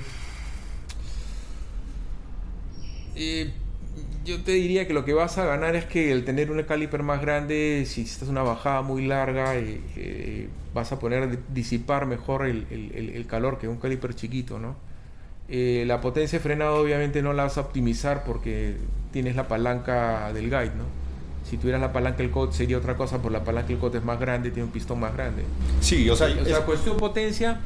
eh, 3.15 3.53
yo 4.25 4.41
te 4.43 4.51
diría 4.51 4.85
que 4.85 4.93
lo 4.93 5.05
que 5.05 5.13
vas 5.13 5.37
a 5.37 5.45
ganar 5.45 5.77
es 5.77 5.85
que 5.85 6.11
el 6.11 6.25
tener 6.25 6.51
un 6.51 6.61
caliper 6.63 7.03
más 7.03 7.21
grande, 7.21 7.85
si 7.87 8.01
estás 8.01 8.27
una 8.27 8.43
bajada 8.43 8.81
muy 8.81 9.05
larga, 9.05 9.53
eh, 9.55 10.49
vas 10.73 10.91
a 10.91 10.99
poder 10.99 11.39
disipar 11.53 12.05
mejor 12.05 12.45
el, 12.45 12.67
el, 12.69 13.25
calor 13.27 13.59
que 13.59 13.69
un 13.69 13.77
caliper 13.77 14.13
chiquito, 14.13 14.59
¿no? 14.59 14.88
Eh, 15.49 15.83
la 15.87 15.99
potencia 16.01 16.37
de 16.39 16.43
frenado 16.43 16.75
obviamente 16.77 17.21
no 17.21 17.33
la 17.33 17.43
vas 17.43 17.57
a 17.57 17.61
optimizar 17.61 18.23
porque 18.23 18.77
tienes 19.11 19.35
la 19.35 19.47
palanca 19.47 20.31
del 20.33 20.45
guide, 20.45 20.71
¿no? 20.77 20.83
Si 21.49 21.57
tuvieras 21.57 21.81
la 21.81 21.91
palanca 21.91 22.19
del 22.19 22.29
code 22.29 22.53
sería 22.53 22.77
otra 22.77 22.95
cosa, 22.95 23.19
por 23.21 23.31
la 23.31 23.43
palanca 23.43 23.69
del 23.69 23.79
code 23.79 23.97
es 23.97 24.03
más 24.03 24.19
grande, 24.19 24.51
tiene 24.51 24.65
un 24.65 24.71
pistón 24.71 24.99
más 24.99 25.13
grande. 25.13 25.43
Sí, 25.81 26.07
o 26.09 26.15
sea, 26.15 26.27
O 26.27 26.45
sea, 26.45 26.57
es- 26.59 26.63
cuestión 26.63 26.97
potencia, 26.97 27.59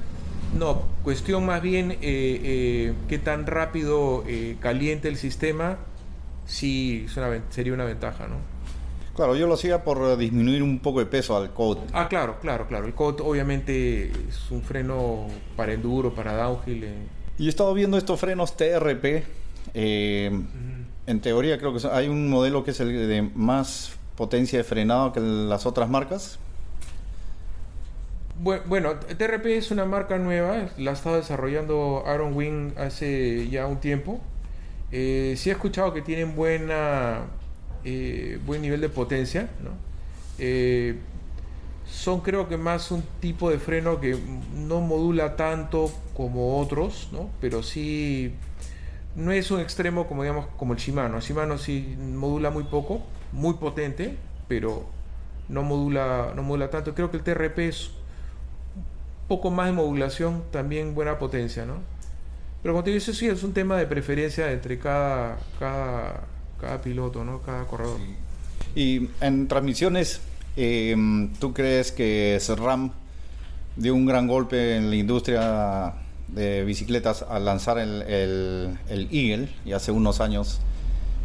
no, 0.57 0.83
cuestión 1.03 1.45
más 1.45 1.61
bien 1.61 1.91
eh, 1.91 1.97
eh, 2.01 2.93
qué 3.09 3.17
tan 3.19 3.45
rápido 3.45 4.23
eh, 4.27 4.55
caliente 4.61 5.09
el 5.09 5.17
sistema, 5.17 5.77
sí 6.45 7.03
es 7.07 7.17
una 7.17 7.41
sería 7.49 7.73
una 7.73 7.85
ventaja, 7.85 8.27
¿no? 8.27 8.35
claro, 9.15 9.35
yo 9.35 9.45
lo 9.45 9.53
hacía 9.55 9.83
por 9.83 9.97
eh, 10.09 10.17
disminuir 10.17 10.63
un 10.63 10.79
poco 10.79 10.99
de 10.99 11.05
peso 11.05 11.35
al 11.37 11.51
code. 11.53 11.81
Ah, 11.93 12.07
claro, 12.07 12.37
claro, 12.41 12.67
claro. 12.67 12.87
El 12.87 12.93
COD 12.93 13.19
obviamente 13.21 14.05
es 14.29 14.49
un 14.49 14.61
freno 14.63 15.27
para 15.55 15.73
enduro, 15.73 16.15
para 16.15 16.33
downhill. 16.35 16.85
Y 17.37 17.47
he 17.47 17.49
estado 17.49 17.73
viendo 17.73 17.97
estos 17.97 18.19
frenos 18.19 18.55
TRP. 18.55 19.23
eh, 19.73 20.31
en 21.05 21.19
teoría 21.19 21.57
creo 21.57 21.73
que 21.75 21.85
hay 21.91 22.07
un 22.07 22.29
modelo 22.29 22.63
que 22.63 22.71
es 22.71 22.79
el 22.79 23.07
de 23.07 23.21
más 23.35 23.91
potencia 24.15 24.57
de 24.57 24.63
frenado 24.63 25.11
que 25.11 25.19
las 25.19 25.65
otras 25.65 25.89
marcas. 25.89 26.37
Bu- 28.41 28.61
Bueno, 28.65 28.95
TRP 28.95 29.57
es 29.57 29.71
una 29.71 29.85
marca 29.85 30.17
nueva, 30.17 30.69
la 30.77 30.91
ha 30.91 30.93
estado 30.93 31.15
desarrollando 31.17 32.03
Aaron 32.05 32.33
Wing 32.35 32.71
hace 32.77 33.49
ya 33.49 33.67
un 33.67 33.77
tiempo. 33.79 34.19
Eh, 34.91 35.35
sí 35.37 35.49
he 35.49 35.53
escuchado 35.53 35.93
que 35.93 36.01
tienen 36.01 36.35
buena, 36.35 37.21
eh, 37.83 38.39
buen 38.45 38.61
nivel 38.61 38.79
de 38.81 38.89
potencia, 38.89 39.49
¿no? 39.63 39.71
Eh, 40.39 40.95
son 41.89 42.21
creo 42.21 42.47
que 42.47 42.57
más 42.57 42.91
un 42.91 43.03
tipo 43.19 43.49
de 43.49 43.59
freno 43.59 43.99
que 43.99 44.17
no 44.55 44.81
modula 44.81 45.35
tanto 45.35 45.91
como 46.15 46.59
otros, 46.59 47.09
¿no? 47.11 47.29
Pero 47.41 47.63
sí 47.63 48.33
no 49.15 49.31
es 49.31 49.51
un 49.51 49.59
extremo 49.59 50.07
como 50.07 50.23
digamos 50.23 50.47
como 50.57 50.73
el 50.73 50.79
Shimano. 50.79 51.17
El 51.17 51.23
Shimano 51.23 51.57
sí 51.57 51.95
modula 51.97 52.49
muy 52.49 52.63
poco, 52.63 53.01
muy 53.31 53.55
potente, 53.55 54.17
pero 54.47 54.85
no 55.49 55.63
modula, 55.63 56.33
no 56.35 56.43
modula 56.43 56.69
tanto. 56.69 56.93
Creo 56.95 57.11
que 57.11 57.17
el 57.17 57.23
TRP 57.23 57.59
es 57.59 57.89
un 58.75 58.83
poco 59.27 59.51
más 59.51 59.67
de 59.67 59.73
modulación, 59.73 60.43
también 60.51 60.95
buena 60.95 61.19
potencia, 61.19 61.65
¿no? 61.65 61.75
Pero 62.61 62.75
como 62.75 62.83
te 62.83 62.95
eso 62.95 63.13
sí 63.13 63.27
es 63.27 63.43
un 63.43 63.53
tema 63.53 63.77
de 63.77 63.85
preferencia 63.85 64.51
entre 64.51 64.79
cada, 64.79 65.37
cada, 65.59 66.23
cada 66.59 66.81
piloto, 66.81 67.25
¿no? 67.25 67.41
Cada 67.41 67.65
corredor. 67.65 67.99
Y 68.73 69.09
en 69.19 69.47
transmisiones, 69.47 70.21
eh, 70.57 70.95
¿tú 71.39 71.53
crees 71.53 71.91
que 71.91 72.37
SRAM 72.39 72.91
dio 73.75 73.95
un 73.95 74.05
gran 74.05 74.27
golpe 74.27 74.75
en 74.75 74.89
la 74.89 74.95
industria 74.95 75.93
de 76.27 76.63
bicicletas 76.63 77.23
al 77.29 77.45
lanzar 77.45 77.77
el, 77.79 78.01
el, 78.03 78.77
el 78.89 79.07
Eagle 79.11 79.49
y 79.65 79.73
hace 79.73 79.91
unos 79.91 80.21
años? 80.21 80.59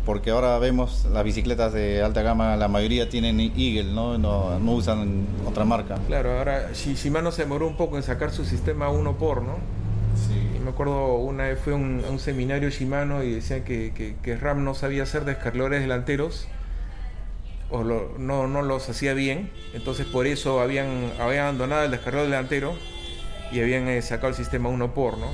Porque 0.06 0.30
ahora 0.30 0.58
vemos 0.58 1.06
las 1.12 1.22
bicicletas 1.22 1.74
de 1.74 2.02
alta 2.02 2.22
gama, 2.22 2.56
la 2.56 2.68
mayoría 2.68 3.10
tienen 3.10 3.38
Eagle, 3.40 3.92
¿no? 3.92 4.16
No, 4.16 4.58
no 4.58 4.72
usan 4.72 5.26
otra 5.46 5.66
marca. 5.66 5.98
Claro, 6.06 6.38
ahora 6.38 6.70
Shi- 6.72 6.94
Shimano 6.94 7.30
se 7.30 7.42
demoró 7.42 7.66
un 7.66 7.76
poco 7.76 7.98
en 7.98 8.02
sacar 8.02 8.30
su 8.30 8.46
sistema 8.46 8.88
1 8.88 9.18
por, 9.18 9.42
¿no? 9.42 9.56
Y 10.56 10.58
me 10.60 10.70
acuerdo 10.70 11.16
una 11.16 11.44
vez 11.44 11.58
fue 11.62 11.74
a 11.74 11.76
un, 11.76 12.02
a 12.06 12.10
un 12.10 12.18
seminario 12.18 12.70
Shimano 12.70 13.22
y 13.22 13.32
decían 13.32 13.64
que, 13.64 13.92
que, 13.94 14.16
que 14.22 14.36
RAM 14.36 14.64
no 14.64 14.72
sabía 14.74 15.02
hacer 15.02 15.26
descargadores 15.26 15.82
delanteros 15.82 16.48
no, 17.70 18.46
no 18.46 18.62
los 18.62 18.88
hacía 18.88 19.14
bien, 19.14 19.50
entonces 19.74 20.06
por 20.06 20.26
eso 20.26 20.60
habían, 20.60 21.12
habían 21.20 21.44
abandonado 21.44 21.84
el 21.84 21.90
descargador 21.90 22.28
delantero 22.28 22.74
y 23.52 23.60
habían 23.60 23.88
eh, 23.88 24.00
sacado 24.02 24.28
el 24.28 24.34
sistema 24.34 24.68
1 24.68 24.94
por, 24.94 25.18
¿no? 25.18 25.28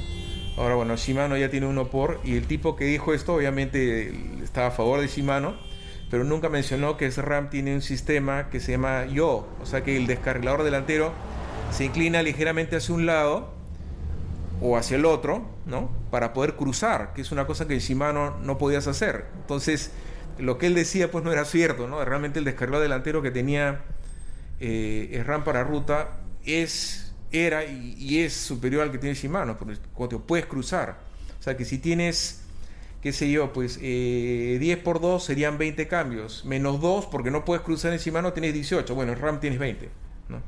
Ahora 0.57 0.75
bueno, 0.77 0.97
Shimano 0.97 1.37
ya 1.37 1.51
tiene 1.51 1.67
1 1.67 1.89
por 1.89 2.21
y 2.25 2.37
el 2.37 2.47
tipo 2.47 2.77
que 2.77 2.85
dijo 2.85 3.13
esto 3.13 3.35
obviamente 3.35 4.13
estaba 4.43 4.69
a 4.69 4.71
favor 4.71 5.01
de 5.01 5.09
Shimano, 5.09 5.57
pero 6.11 6.25
nunca 6.25 6.49
mencionó 6.49 6.97
que 6.97 7.07
ese 7.07 7.23
RAM 7.23 7.51
tiene 7.51 7.75
un 7.75 7.83
sistema 7.83 8.51
que 8.51 8.61
se 8.61 8.73
llama 8.73 9.07
YO, 9.07 9.47
o 9.61 9.67
sea 9.67 9.83
que 9.83 9.97
el 9.97 10.07
descargador 10.07 10.63
delantero 10.63 11.13
se 11.71 11.85
inclina 11.85 12.23
ligeramente 12.23 12.77
hacia 12.77 12.95
un 12.95 13.07
lado 13.07 13.53
o 14.61 14.77
hacia 14.77 14.97
el 14.97 15.05
otro, 15.05 15.45
¿no? 15.67 15.91
Para 16.11 16.33
poder 16.33 16.55
cruzar, 16.55 17.13
que 17.15 17.23
es 17.23 17.33
una 17.33 17.47
cosa 17.47 17.67
que 17.67 17.75
en 17.75 17.81
Shimano 17.81 18.37
no 18.43 18.59
podías 18.59 18.87
hacer. 18.87 19.27
Entonces, 19.41 19.91
lo 20.39 20.59
que 20.59 20.67
él 20.67 20.75
decía 20.75 21.11
pues 21.11 21.25
no 21.25 21.33
era 21.33 21.45
cierto, 21.45 21.89
¿no? 21.89 22.05
Realmente 22.05 22.39
el 22.39 22.45
descargador 22.45 22.83
delantero 22.83 23.23
que 23.23 23.31
tenía 23.31 23.83
eh, 24.61 25.25
para 25.45 25.65
ruta 25.65 26.19
es, 26.45 27.15
era 27.33 27.65
y, 27.65 27.95
y 27.99 28.21
es 28.21 28.33
superior 28.33 28.83
al 28.83 28.93
que 28.93 28.99
tiene 28.99 29.15
Shimano, 29.15 29.57
porque 29.57 29.77
te 29.77 30.19
puedes 30.19 30.47
cruzar. 30.47 30.99
O 31.39 31.43
sea 31.43 31.57
que 31.57 31.65
si 31.65 31.79
tienes, 31.79 32.43
qué 33.03 33.13
sé 33.13 33.31
yo, 33.31 33.53
pues 33.53 33.79
eh, 33.83 34.57
10 34.61 34.79
por 34.79 35.01
2 35.01 35.23
serían 35.23 35.59
20 35.59 35.87
cambios, 35.89 36.45
menos 36.45 36.81
2 36.81 37.07
porque 37.07 37.31
no 37.31 37.45
puedes 37.45 37.63
cruzar 37.63 37.93
en 37.93 37.99
Shimano 37.99 38.33
tienes 38.33 38.55
18, 38.55 38.95
bueno, 38.95 39.13
el 39.13 39.19
RAM 39.19 39.41
tienes 39.41 39.59
20, 39.59 39.89
¿no? 40.29 40.41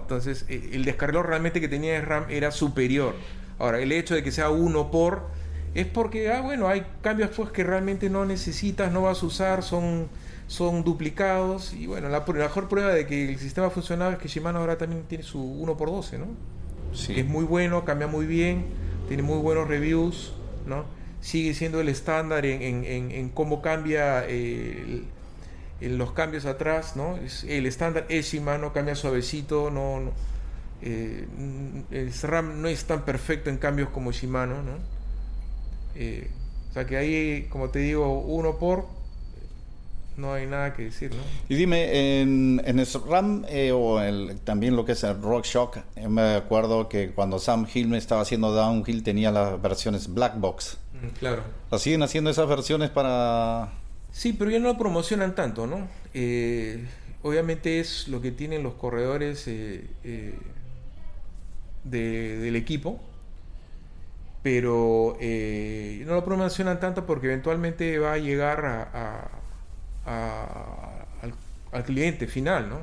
Entonces, 0.00 0.44
eh, 0.48 0.70
el 0.72 0.84
descargador 0.84 1.28
realmente 1.28 1.60
que 1.60 1.68
tenía 1.68 2.00
RAM 2.00 2.26
era 2.28 2.50
superior. 2.50 3.14
Ahora, 3.58 3.80
el 3.80 3.92
hecho 3.92 4.14
de 4.14 4.22
que 4.22 4.30
sea 4.30 4.50
uno 4.50 4.90
por 4.90 5.28
es 5.74 5.86
porque, 5.86 6.30
ah, 6.32 6.40
bueno, 6.40 6.68
hay 6.68 6.84
cambios 7.02 7.30
pues 7.36 7.50
que 7.50 7.64
realmente 7.64 8.10
no 8.10 8.24
necesitas, 8.24 8.90
no 8.92 9.02
vas 9.02 9.22
a 9.22 9.26
usar, 9.26 9.62
son, 9.62 10.08
son 10.46 10.84
duplicados. 10.84 11.72
Y 11.74 11.86
bueno, 11.86 12.08
la, 12.08 12.24
la 12.26 12.32
mejor 12.34 12.68
prueba 12.68 12.90
de 12.92 13.06
que 13.06 13.28
el 13.30 13.38
sistema 13.38 13.70
funcionaba 13.70 14.12
es 14.14 14.18
que 14.18 14.28
Shimano 14.28 14.58
ahora 14.60 14.78
también 14.78 15.02
tiene 15.08 15.24
su 15.24 15.40
1 15.40 15.76
por 15.76 15.90
12 15.90 16.18
¿no? 16.18 16.26
Sí. 16.92 17.14
Que 17.14 17.20
es 17.20 17.26
muy 17.26 17.44
bueno, 17.44 17.84
cambia 17.84 18.06
muy 18.06 18.26
bien, 18.26 18.64
tiene 19.08 19.22
muy 19.22 19.38
buenos 19.38 19.68
reviews, 19.68 20.32
¿no? 20.66 20.84
Sigue 21.20 21.52
siendo 21.54 21.80
el 21.80 21.88
estándar 21.88 22.46
en, 22.46 22.62
en- 22.62 22.84
en- 22.84 23.10
en 23.10 23.28
cómo 23.28 23.60
cambia 23.62 24.24
eh, 24.26 24.84
el- 24.86 25.04
en 25.80 25.98
los 25.98 26.12
cambios 26.12 26.46
atrás, 26.46 26.96
¿no? 26.96 27.16
Es- 27.18 27.44
el 27.44 27.66
estándar 27.66 28.06
es 28.08 28.32
Shimano, 28.32 28.72
cambia 28.72 28.94
suavecito, 28.94 29.70
no, 29.70 30.00
no, 30.00 30.12
eh, 30.82 31.26
el 31.90 32.12
SRAM 32.12 32.62
no 32.62 32.68
es 32.68 32.84
tan 32.84 33.04
perfecto 33.04 33.50
en 33.50 33.58
cambios 33.58 33.90
como 33.90 34.12
Shimano, 34.12 34.62
¿no? 34.62 34.97
Eh, 35.94 36.30
o 36.70 36.72
sea 36.72 36.86
que 36.86 36.96
ahí, 36.96 37.46
como 37.50 37.70
te 37.70 37.78
digo, 37.80 38.20
uno 38.20 38.58
por, 38.58 38.86
no 40.16 40.32
hay 40.32 40.46
nada 40.46 40.74
que 40.74 40.84
decir, 40.84 41.10
¿no? 41.14 41.22
Y 41.48 41.54
dime, 41.54 42.20
en, 42.20 42.60
en 42.64 42.84
SRAM 42.84 43.44
eh, 43.48 43.72
o 43.72 44.00
el- 44.00 44.38
también 44.40 44.74
lo 44.76 44.84
que 44.84 44.92
es 44.92 45.02
el 45.04 45.20
Rock 45.22 45.44
Shock, 45.44 45.78
eh, 45.96 46.08
me 46.08 46.34
acuerdo 46.34 46.88
que 46.88 47.10
cuando 47.12 47.38
Sam 47.38 47.66
Hill 47.72 47.88
me 47.88 47.98
estaba 47.98 48.22
haciendo 48.22 48.52
Downhill 48.52 49.02
tenía 49.02 49.30
las 49.30 49.60
versiones 49.62 50.12
Black 50.12 50.38
Box. 50.38 50.76
Mm, 50.92 51.06
Claro. 51.18 51.42
¿La 51.70 51.78
siguen 51.78 52.02
haciendo 52.02 52.30
esas 52.30 52.48
versiones 52.48 52.90
para...? 52.90 53.72
Sí, 54.10 54.32
pero 54.32 54.50
ya 54.50 54.58
no 54.58 54.68
lo 54.68 54.78
promocionan 54.78 55.34
tanto, 55.34 55.66
¿no? 55.66 55.86
Eh, 56.14 56.84
obviamente 57.22 57.78
es 57.78 58.08
lo 58.08 58.20
que 58.20 58.32
tienen 58.32 58.62
los 58.64 58.74
corredores 58.74 59.44
de- 59.44 60.34
del 61.84 62.56
equipo, 62.56 63.00
pero 64.50 65.14
eh, 65.20 66.02
no 66.06 66.14
lo 66.14 66.24
promocionan 66.24 66.80
tanto 66.80 67.04
porque 67.04 67.26
eventualmente 67.26 67.98
va 67.98 68.14
a 68.14 68.16
llegar 68.16 68.64
a, 68.64 69.28
al, 71.70 71.84
cliente 71.84 72.26
final, 72.26 72.70
¿no? 72.70 72.78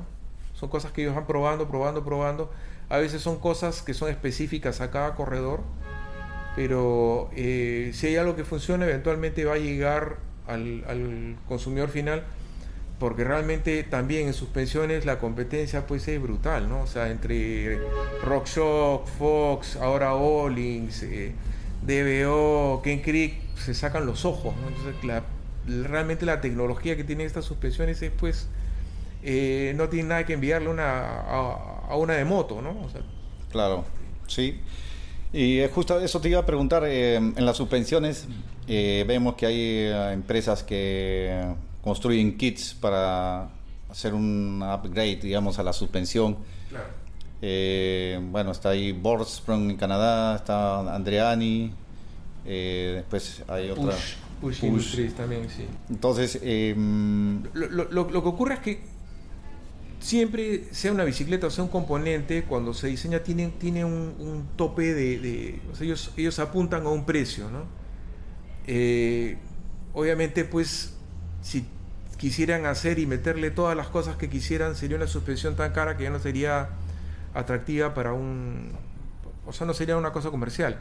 Son 0.54 0.68
cosas 0.68 0.92
que 0.92 1.02
ellos 1.02 1.16
van 1.16 1.26
probando, 1.26 1.66
probando, 1.66 2.04
probando. 2.04 2.52
A 2.88 2.98
veces 2.98 3.20
son 3.20 3.40
cosas 3.40 3.82
que 3.82 3.94
son 3.94 4.10
específicas 4.10 4.80
a 4.80 4.92
cada 4.92 5.16
corredor, 5.16 5.58
pero 6.54 7.30
eh, 7.34 7.90
si 7.94 8.06
hay 8.06 8.16
algo 8.16 8.36
que 8.36 8.44
funciona, 8.44 8.84
eventualmente 8.84 9.44
va 9.44 9.54
a 9.54 9.58
llegar 9.58 10.18
al, 10.46 11.36
consumidor 11.48 11.88
final, 11.88 12.22
porque 13.00 13.24
realmente 13.24 13.82
también 13.82 14.28
en 14.28 14.34
suspensiones 14.34 15.04
la 15.04 15.18
competencia 15.18 15.84
pues 15.88 16.06
es 16.06 16.22
brutal, 16.22 16.68
¿no? 16.68 16.82
O 16.82 16.86
sea, 16.86 17.10
entre 17.10 17.80
RockShox, 18.22 19.10
Fox, 19.18 19.74
ahora 19.74 20.14
Ollings, 20.14 21.02
eh, 21.02 21.34
DBO, 21.86 22.80
Ken 22.82 23.00
Creek, 23.00 23.34
se 23.56 23.74
sacan 23.74 24.06
los 24.06 24.24
ojos, 24.24 24.54
¿no? 24.60 24.68
Entonces, 24.68 24.94
la- 25.04 25.22
realmente 25.88 26.26
la 26.26 26.40
tecnología 26.40 26.96
que 26.96 27.04
tienen 27.04 27.26
estas 27.26 27.44
suspensiones 27.44 28.00
es 28.02 28.12
pues 28.16 28.48
eh, 29.22 29.72
no 29.76 29.88
tiene 29.88 30.10
nada 30.10 30.24
que 30.26 30.34
enviarle 30.34 30.68
una, 30.68 31.00
a, 31.20 31.86
a 31.90 31.96
una 31.96 32.14
de 32.14 32.24
moto, 32.24 32.60
¿no? 32.62 32.70
O 32.84 32.88
sea, 32.90 33.00
Claro, 33.50 33.84
sí. 34.26 34.60
Y 35.32 35.58
eh, 35.58 35.68
justo 35.74 35.98
eso 36.00 36.20
te 36.20 36.28
iba 36.28 36.40
a 36.40 36.46
preguntar, 36.46 36.84
eh, 36.86 37.16
en 37.16 37.44
las 37.46 37.56
suspensiones 37.56 38.26
eh, 38.68 39.04
vemos 39.08 39.34
que 39.34 39.46
hay 39.46 40.12
empresas 40.12 40.62
que 40.62 41.44
construyen 41.82 42.36
kits 42.36 42.74
para 42.74 43.48
hacer 43.90 44.14
un 44.14 44.62
upgrade, 44.62 45.16
digamos, 45.16 45.58
a 45.58 45.62
la 45.62 45.72
suspensión. 45.72 46.36
claro. 46.68 47.05
Eh, 47.42 48.18
bueno, 48.30 48.50
está 48.50 48.70
ahí 48.70 48.92
Bordsprung 48.92 49.70
en 49.70 49.76
Canadá, 49.76 50.36
está 50.36 50.94
Andreani, 50.94 51.72
eh, 52.46 52.92
después 52.96 53.42
hay 53.48 53.70
otra. 53.70 53.84
Push, 53.84 54.14
Push, 54.40 54.60
Push. 54.60 54.64
Industries 54.64 55.14
también, 55.14 55.48
sí. 55.50 55.66
Entonces, 55.90 56.38
eh, 56.42 56.74
Lo, 57.52 57.68
lo- 57.68 57.84
lo- 57.90 58.10
lo 58.10 58.22
que 58.22 58.28
ocurre 58.28 58.54
es 58.54 58.60
que 58.60 58.80
siempre, 60.00 60.64
sea 60.72 60.92
una 60.92 61.04
bicicleta 61.04 61.46
o 61.46 61.50
sea 61.50 61.64
un 61.64 61.70
componente, 61.70 62.44
cuando 62.44 62.72
se 62.74 62.86
diseña 62.88 63.20
tiene, 63.20 63.48
tiene 63.58 63.84
un, 63.84 64.46
tope 64.56 64.94
de... 64.94 65.60
o 65.72 65.74
sea, 65.74 65.84
ellos, 65.86 66.12
ellos 66.16 66.38
apuntan 66.38 66.84
a 66.86 66.90
un 66.90 67.04
precio, 67.04 67.50
¿no? 67.50 67.64
Eh, 68.66 69.36
obviamente, 69.92 70.44
pues, 70.44 70.94
si 71.42 71.64
quisieran 72.18 72.66
hacer 72.66 72.98
y 72.98 73.06
meterle 73.06 73.50
todas 73.50 73.76
las 73.76 73.88
cosas 73.88 74.16
que 74.16 74.28
quisieran, 74.30 74.74
sería 74.74 74.96
una 74.96 75.06
suspensión 75.06 75.54
tan 75.56 75.72
cara 75.72 75.96
que 75.96 76.04
ya 76.04 76.10
no 76.10 76.18
sería 76.18 76.70
atractiva 77.38 77.94
para 77.94 78.12
un... 78.12 78.72
O 79.46 79.52
sea, 79.52 79.66
no 79.66 79.74
sería 79.74 79.96
una 79.96 80.12
cosa 80.12 80.30
comercial. 80.30 80.80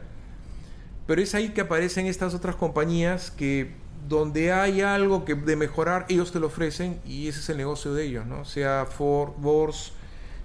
Pero 1.07 1.21
es 1.21 1.35
ahí 1.35 1.49
que 1.49 1.61
aparecen 1.61 2.07
estas 2.07 2.33
otras 2.33 2.55
compañías 2.55 3.29
que 3.29 3.73
donde 4.07 4.51
hay 4.51 4.81
algo 4.81 5.25
que 5.25 5.35
de 5.35 5.55
mejorar, 5.55 6.05
ellos 6.09 6.31
te 6.31 6.39
lo 6.39 6.47
ofrecen 6.47 6.99
y 7.05 7.27
ese 7.27 7.39
es 7.39 7.49
el 7.49 7.57
negocio 7.57 7.93
de 7.93 8.05
ellos, 8.05 8.25
¿no? 8.25 8.45
Sea 8.45 8.85
Ford, 8.85 9.33
Bors, 9.37 9.93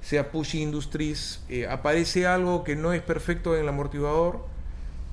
sea 0.00 0.30
Push 0.30 0.56
Industries, 0.56 1.42
eh, 1.48 1.66
aparece 1.66 2.26
algo 2.26 2.64
que 2.64 2.76
no 2.76 2.92
es 2.92 3.02
perfecto 3.02 3.54
en 3.54 3.62
el 3.62 3.68
amortiguador, 3.68 4.46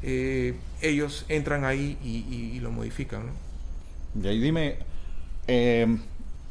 eh, 0.01 0.55
ellos 0.81 1.25
entran 1.27 1.65
ahí 1.65 1.97
y, 2.03 2.59
lo 2.59 2.71
modifican, 2.71 3.27
¿no? 3.27 4.23
Y 4.23 4.27
ahí 4.27 4.39
dime, 4.39 4.79
em, 5.47 5.99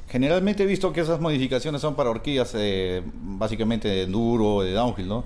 generalmente 0.08 0.62
he 0.62 0.66
visto 0.66 0.92
que 0.92 1.00
esas 1.00 1.20
modificaciones 1.20 1.80
son 1.80 1.94
para 1.94 2.10
horquillas 2.10 2.52
eh, 2.54 3.02
básicamente 3.04 3.88
de 3.88 4.02
enduro, 4.02 4.62
de 4.62 4.72
downhill, 4.72 5.08
¿no? 5.08 5.24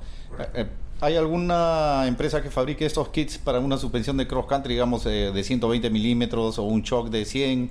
¿Hay 1.03 1.17
alguna 1.17 2.05
empresa 2.07 2.43
que 2.43 2.51
fabrique 2.51 2.85
estos 2.85 3.09
kits 3.09 3.39
para 3.39 3.59
una 3.59 3.79
suspensión 3.79 4.19
de 4.19 4.27
cross 4.27 4.45
country, 4.47 4.75
digamos, 4.75 5.07
eh, 5.07 5.33
de 5.33 5.43
120 5.43 5.89
milímetros 5.89 6.59
o 6.59 6.65
un 6.65 6.83
shock 6.83 7.09
de 7.09 7.25
100? 7.25 7.71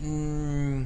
Mm, 0.00 0.82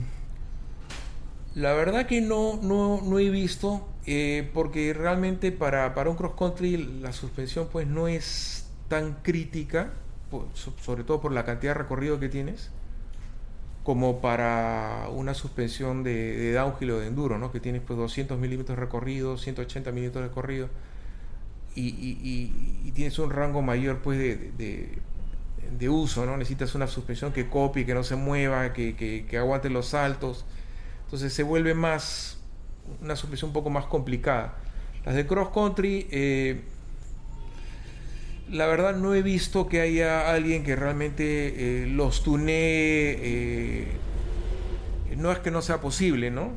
la 1.54 1.72
verdad 1.72 2.06
que 2.06 2.20
no, 2.20 2.60
no, 2.60 3.18
he 3.20 3.30
visto, 3.30 3.88
eh, 4.06 4.50
porque 4.52 4.92
realmente 4.92 5.52
para, 5.52 5.94
para 5.94 6.10
un 6.10 6.16
cross 6.16 6.32
country 6.36 6.76
la 7.00 7.12
suspensión 7.12 7.68
pues 7.70 7.86
no 7.86 8.08
es 8.08 8.68
tan 8.88 9.18
crítica, 9.22 9.92
sobre 10.82 11.04
todo 11.04 11.20
por 11.20 11.30
la 11.30 11.44
cantidad 11.44 11.74
de 11.74 11.78
recorrido 11.82 12.18
que 12.18 12.28
tienes, 12.28 12.70
como 13.84 14.20
para 14.20 15.08
una 15.10 15.34
suspensión 15.34 16.02
de, 16.02 16.52
downhill 16.52 16.90
o 16.92 16.98
de 17.00 17.06
enduro, 17.06 17.38
¿no? 17.38 17.50
que 17.50 17.60
tienes 17.60 17.82
pues 17.82 17.98
200 17.98 18.38
milímetros 18.38 18.76
de 18.76 18.80
recorrido, 18.80 19.38
180 19.38 19.90
milímetros 19.92 20.22
de 20.22 20.28
recorrido 20.28 20.68
y, 21.74 22.92
tienes 22.94 23.18
un 23.18 23.30
rango 23.30 23.62
mayor 23.62 23.98
pues 23.98 24.18
de, 24.18 25.88
uso, 25.88 26.26
¿no? 26.26 26.36
Necesitas 26.36 26.74
una 26.74 26.86
suspensión 26.86 27.32
que 27.32 27.48
copie, 27.48 27.86
que 27.86 27.94
no 27.94 28.02
se 28.02 28.16
mueva, 28.16 28.72
que, 28.72 29.26
aguante 29.38 29.70
los 29.70 29.86
saltos. 29.86 30.44
Entonces 31.04 31.32
se 31.32 31.42
vuelve 31.42 31.74
más, 31.74 32.38
una 33.00 33.16
suspensión 33.16 33.50
un 33.50 33.54
poco 33.54 33.70
más 33.70 33.86
complicada. 33.86 34.54
Las 35.04 35.14
de 35.14 35.26
cross 35.26 35.48
country, 35.54 36.06
eh, 36.10 36.60
la 38.50 38.66
verdad 38.66 38.96
no 38.96 39.14
he 39.14 39.22
visto 39.22 39.68
que 39.68 39.80
haya 39.80 40.30
alguien 40.30 40.64
que 40.64 40.76
realmente 40.76 41.84
eh, 41.84 41.86
los 41.86 42.22
tunee. 42.22 43.16
Eh, 43.20 43.88
no 45.16 45.32
es 45.32 45.38
que 45.38 45.50
no 45.50 45.60
sea 45.60 45.80
posible, 45.80 46.30
¿no? 46.30 46.50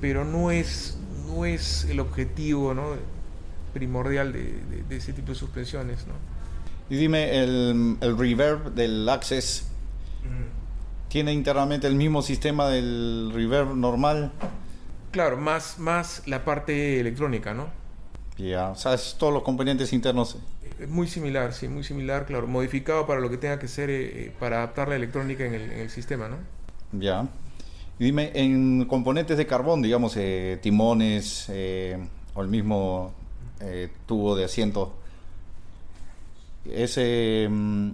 pero 0.00 0.24
no 0.24 0.50
es, 0.50 0.98
no 1.28 1.44
es 1.44 1.84
el 1.84 2.00
objetivo, 2.00 2.74
¿no? 2.74 2.96
primordial 3.72 4.32
de, 4.32 4.96
ese 4.96 5.12
tipo 5.12 5.28
de 5.28 5.36
suspensiones. 5.36 6.06
¿no? 6.08 6.14
Y 6.88 6.98
dime, 6.98 7.38
el, 7.38 7.96
el 8.00 8.18
reverb 8.18 8.74
del 8.74 9.08
Access 9.08 9.70
tiene 11.08 11.32
internamente 11.32 11.86
el 11.86 11.94
mismo 11.94 12.22
sistema 12.22 12.68
del 12.68 13.30
reverb 13.34 13.74
normal. 13.76 14.32
Claro, 15.10 15.36
más, 15.36 15.78
más 15.78 16.22
la 16.26 16.44
parte 16.44 17.00
electrónica, 17.00 17.52
¿no? 17.52 17.79
Ya, 18.40 18.70
o 18.70 18.74
sea, 18.74 18.94
es 18.94 19.16
todos 19.18 19.32
los 19.32 19.42
componentes 19.42 19.92
internos. 19.92 20.38
Muy 20.88 21.06
similar, 21.06 21.52
sí, 21.52 21.68
muy 21.68 21.84
similar, 21.84 22.24
claro, 22.24 22.46
modificado 22.46 23.06
para 23.06 23.20
lo 23.20 23.28
que 23.28 23.36
tenga 23.36 23.58
que 23.58 23.68
ser 23.68 23.90
eh, 23.90 24.26
eh, 24.26 24.32
para 24.38 24.58
adaptar 24.58 24.88
la 24.88 24.96
electrónica 24.96 25.44
en 25.44 25.54
el, 25.54 25.62
en 25.70 25.80
el, 25.80 25.90
sistema, 25.90 26.28
¿no? 26.28 26.36
Ya. 26.92 27.28
Y 27.98 28.04
dime, 28.04 28.30
en 28.34 28.86
componentes 28.86 29.36
de 29.36 29.46
carbón, 29.46 29.82
digamos, 29.82 30.16
eh, 30.16 30.58
timones 30.62 31.50
o 32.34 32.42
el 32.42 32.48
mismo 32.48 33.12
tubo 34.06 34.34
de 34.34 34.44
asiento. 34.44 34.94
Ese 36.64 37.46
mm, 37.50 37.90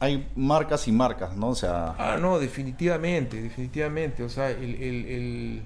hay 0.00 0.28
marcas 0.34 0.88
y 0.88 0.92
marcas, 0.92 1.36
¿no? 1.36 1.50
O 1.50 1.54
sea. 1.54 1.94
Ah, 1.98 2.18
no, 2.20 2.40
definitivamente, 2.40 3.40
definitivamente. 3.40 4.24
O 4.24 4.28
sea, 4.28 4.50
el, 4.50 4.74
el, 4.74 5.62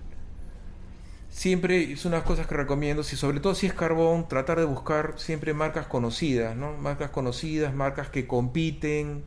siempre 1.30 1.92
es 1.92 2.04
unas 2.04 2.22
cosas 2.24 2.46
que 2.46 2.54
recomiendo, 2.54 3.02
si 3.02 3.16
sobre 3.16 3.40
todo 3.40 3.54
si 3.54 3.66
es 3.66 3.72
carbón, 3.72 4.28
tratar 4.28 4.58
de 4.58 4.64
buscar 4.64 5.14
siempre 5.16 5.54
marcas 5.54 5.86
conocidas, 5.86 6.56
¿no? 6.56 6.76
Marcas 6.76 7.10
conocidas, 7.10 7.74
marcas 7.74 8.10
que 8.10 8.26
compiten, 8.26 9.24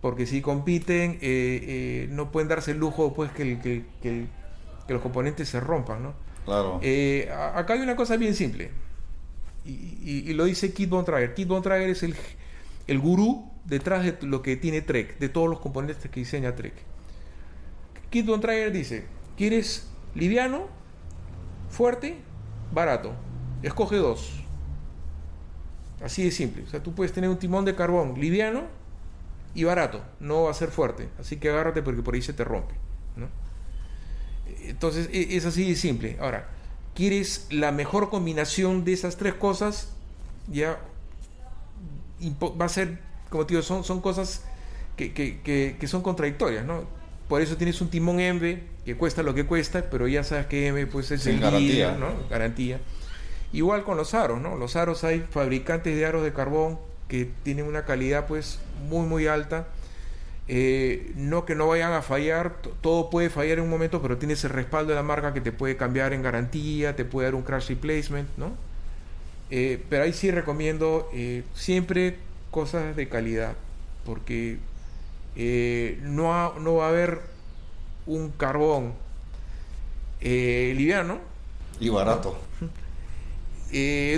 porque 0.00 0.26
si 0.26 0.42
compiten, 0.42 1.12
eh, 1.12 1.18
eh, 1.22 2.08
no 2.10 2.30
pueden 2.30 2.48
darse 2.48 2.72
el 2.72 2.78
lujo 2.78 3.14
pues 3.14 3.30
que, 3.32 3.58
que, 3.58 3.84
que, 4.02 4.26
los 4.92 5.02
componentes 5.02 5.48
se 5.48 5.58
rompan, 5.58 6.02
¿no? 6.02 6.14
Claro. 6.44 6.76
acá 6.76 7.72
hay 7.72 7.80
una 7.80 7.96
cosa 7.96 8.16
bien 8.16 8.36
simple 8.36 8.70
y, 9.66 10.32
lo 10.34 10.44
dice 10.44 10.72
Kit 10.72 10.88
Von 10.88 11.04
Trager. 11.04 11.34
Kit 11.34 11.48
Von 11.48 11.62
Trager 11.62 11.90
es 11.90 12.02
el, 12.02 12.14
el 12.86 12.98
gurú 12.98 13.50
detrás 13.64 14.04
de 14.04 14.16
lo 14.26 14.42
que 14.42 14.56
tiene 14.56 14.80
Trek, 14.82 15.18
de 15.18 15.28
todos 15.28 15.48
los 15.48 15.60
componentes 15.60 15.98
que 16.10 16.20
diseña 16.20 16.54
Trek. 16.54 16.74
Kit 18.10 18.26
Von 18.26 18.40
Trager 18.40 18.72
dice, 18.72 19.06
¿quieres 19.36 19.88
liviano, 20.14 20.68
fuerte, 21.76 22.18
barato? 22.72 23.12
Escoge 23.62 23.96
dos. 23.96 24.42
Así 26.02 26.24
de 26.24 26.30
simple. 26.30 26.64
O 26.64 26.68
sea, 26.68 26.82
tú 26.82 26.94
puedes 26.94 27.12
tener 27.12 27.30
un 27.30 27.38
timón 27.38 27.64
de 27.64 27.74
carbón 27.74 28.20
liviano 28.20 28.64
y 29.54 29.64
barato. 29.64 30.02
No 30.20 30.44
va 30.44 30.50
a 30.50 30.54
ser 30.54 30.70
fuerte. 30.70 31.08
Así 31.18 31.36
que 31.36 31.48
agárrate 31.50 31.82
porque 31.82 32.02
por 32.02 32.14
ahí 32.14 32.22
se 32.22 32.32
te 32.32 32.44
rompe. 32.44 32.74
Entonces, 34.62 35.08
e, 35.12 35.36
es 35.36 35.44
así 35.44 35.68
de 35.68 35.76
simple. 35.76 36.16
Ahora, 36.20 36.48
quieres 36.94 37.46
la 37.50 37.72
mejor 37.72 38.10
combinación 38.10 38.84
de 38.84 38.92
esas 38.92 39.16
tres 39.16 39.34
cosas, 39.34 39.92
ya 40.48 40.78
va 42.40 42.64
a 42.64 42.68
ser, 42.68 42.98
como 43.30 43.46
te 43.46 43.54
digo, 43.54 43.62
son, 43.62 43.84
son 43.84 44.00
cosas 44.00 44.44
que, 44.96 45.76
son 45.86 46.02
contradictorias, 46.02 46.64
¿no? 46.64 46.84
Por 47.28 47.42
eso 47.42 47.56
tienes 47.56 47.80
un 47.80 47.90
timón 47.90 48.20
EMBE 48.20 48.62
que 48.84 48.96
cuesta 48.96 49.22
lo 49.22 49.34
que 49.34 49.46
cuesta, 49.46 49.90
pero 49.90 50.06
ya 50.06 50.22
sabes 50.22 50.46
que 50.46 50.68
EMBE 50.68 50.86
pues 50.86 51.10
es 51.10 51.26
el 51.26 51.40
garantía. 51.40 51.96
¿no? 51.96 52.08
Garantía. 52.30 52.80
Igual 53.52 53.84
con 53.84 53.96
los 53.96 54.14
aros, 54.14 54.40
¿no? 54.40 54.56
Los 54.56 54.76
aros 54.76 55.04
hay 55.04 55.20
fabricantes 55.30 55.96
de 55.96 56.06
aros 56.06 56.22
de 56.22 56.32
carbón 56.32 56.78
que 57.08 57.30
tienen 57.42 57.66
una 57.66 57.84
calidad 57.84 58.26
pues 58.26 58.58
muy 58.88 59.06
muy 59.06 59.26
alta 59.26 59.68
eh, 60.48 61.12
no 61.16 61.44
que 61.44 61.56
no 61.56 61.66
vayan 61.66 61.92
a 61.92 62.02
fallar, 62.02 62.56
todo 62.80 63.10
puede 63.10 63.30
fallar 63.30 63.58
en 63.58 63.64
un 63.64 63.70
momento, 63.70 64.00
pero 64.00 64.16
tienes 64.16 64.44
el 64.44 64.50
respaldo 64.50 64.90
de 64.90 64.94
la 64.96 65.02
marca 65.02 65.34
que 65.34 65.40
te 65.40 65.50
puede 65.50 65.76
cambiar 65.76 66.12
en 66.12 66.22
garantía, 66.22 66.94
te 66.94 67.04
puede 67.04 67.26
dar 67.26 67.34
un 67.34 67.42
crash 67.42 67.68
replacement, 67.68 68.28
¿no? 68.36 68.52
Eh, 69.50 69.82
pero 69.88 70.04
ahí 70.04 70.12
sí 70.12 70.30
recomiendo 70.30 71.10
eh, 71.12 71.42
siempre 71.54 72.18
cosas 72.52 72.94
de 72.94 73.08
calidad, 73.08 73.54
porque 74.04 74.58
no, 75.36 76.58
no 76.58 76.74
va 76.76 76.86
a 76.86 76.88
haber 76.88 77.20
un 78.06 78.30
carbón 78.30 78.94
liviano 80.20 81.18
y 81.78 81.88
barato. 81.88 82.38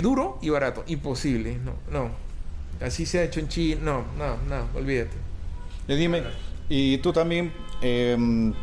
duro 0.01 0.39
y 0.41 0.49
barato, 0.49 0.83
imposible, 0.87 1.57
no, 1.57 1.73
no. 1.91 2.29
Así 2.81 3.05
se 3.05 3.19
ha 3.19 3.23
hecho 3.23 3.41
en 3.41 3.49
China, 3.49 3.81
no, 3.83 4.05
no, 4.17 4.37
no, 4.47 4.67
olvídate. 4.73 5.17
Y 5.87 5.95
dime, 5.95 6.23
¿y 6.69 6.97
tú 6.99 7.11
también 7.11 7.51
em, 7.81 8.53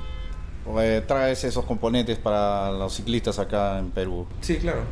eh, 0.78 1.02
traes 1.06 1.44
esos 1.44 1.64
componentes 1.64 2.18
para 2.18 2.70
los 2.72 2.94
ciclistas 2.94 3.38
acá 3.38 3.78
en 3.78 3.90
Perú? 3.90 4.26
Sí, 4.40 4.56
claro. 4.56 4.84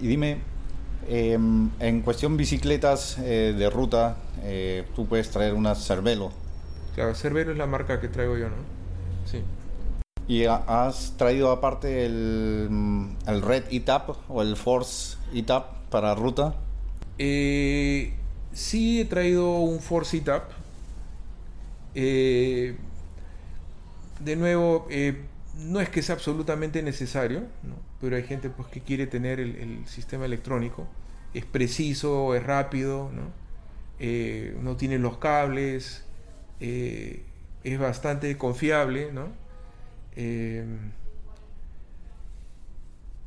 Y 0.00 0.06
dime, 0.06 0.38
em, 1.08 1.70
en 1.80 2.02
cuestión 2.02 2.36
bicicletas 2.36 3.18
eh, 3.18 3.54
de 3.56 3.70
ruta, 3.70 4.16
eh, 4.42 4.84
tú 4.94 5.06
puedes 5.06 5.30
traer 5.30 5.54
una 5.54 5.74
Cervelo. 5.74 6.32
Claro, 6.94 7.14
Cervelo 7.14 7.52
es 7.52 7.58
la 7.58 7.66
marca 7.66 8.00
que 8.00 8.08
traigo 8.08 8.36
yo, 8.36 8.48
¿no? 8.48 8.56
Sí. 9.24 9.42
¿Y 10.28 10.44
has 10.44 11.14
traído 11.16 11.52
aparte 11.52 12.04
el, 12.06 13.08
el 13.26 13.42
Red 13.42 13.64
ETAP 13.70 14.10
o 14.28 14.42
el 14.42 14.56
Force 14.56 15.16
ETAP 15.32 15.88
para 15.90 16.14
ruta? 16.14 16.54
sí, 18.52 19.00
he 19.00 19.04
traído 19.06 19.60
un 19.60 19.80
Force 19.80 20.16
ETAP 20.18 20.50
eh, 21.98 22.76
de 24.20 24.36
nuevo, 24.36 24.86
eh, 24.90 25.24
no 25.56 25.80
es 25.80 25.88
que 25.88 26.02
sea 26.02 26.14
absolutamente 26.14 26.82
necesario, 26.82 27.44
pero 28.00 28.16
hay 28.16 28.22
gente 28.24 28.50
pues, 28.50 28.68
que 28.68 28.80
quiere 28.80 29.06
tener 29.06 29.40
el, 29.40 29.86
sistema 29.86 30.24
electrónico. 30.24 30.86
Es 31.34 31.44
preciso, 31.44 32.34
es 32.34 32.42
rápido, 32.42 33.10
no, 33.12 33.32
eh, 33.98 34.56
no 34.60 34.76
tiene 34.76 34.98
los 34.98 35.18
cables, 35.18 36.04
es 36.60 37.78
bastante 37.78 38.36
confiable. 38.38 39.12
¿no? 39.12 39.46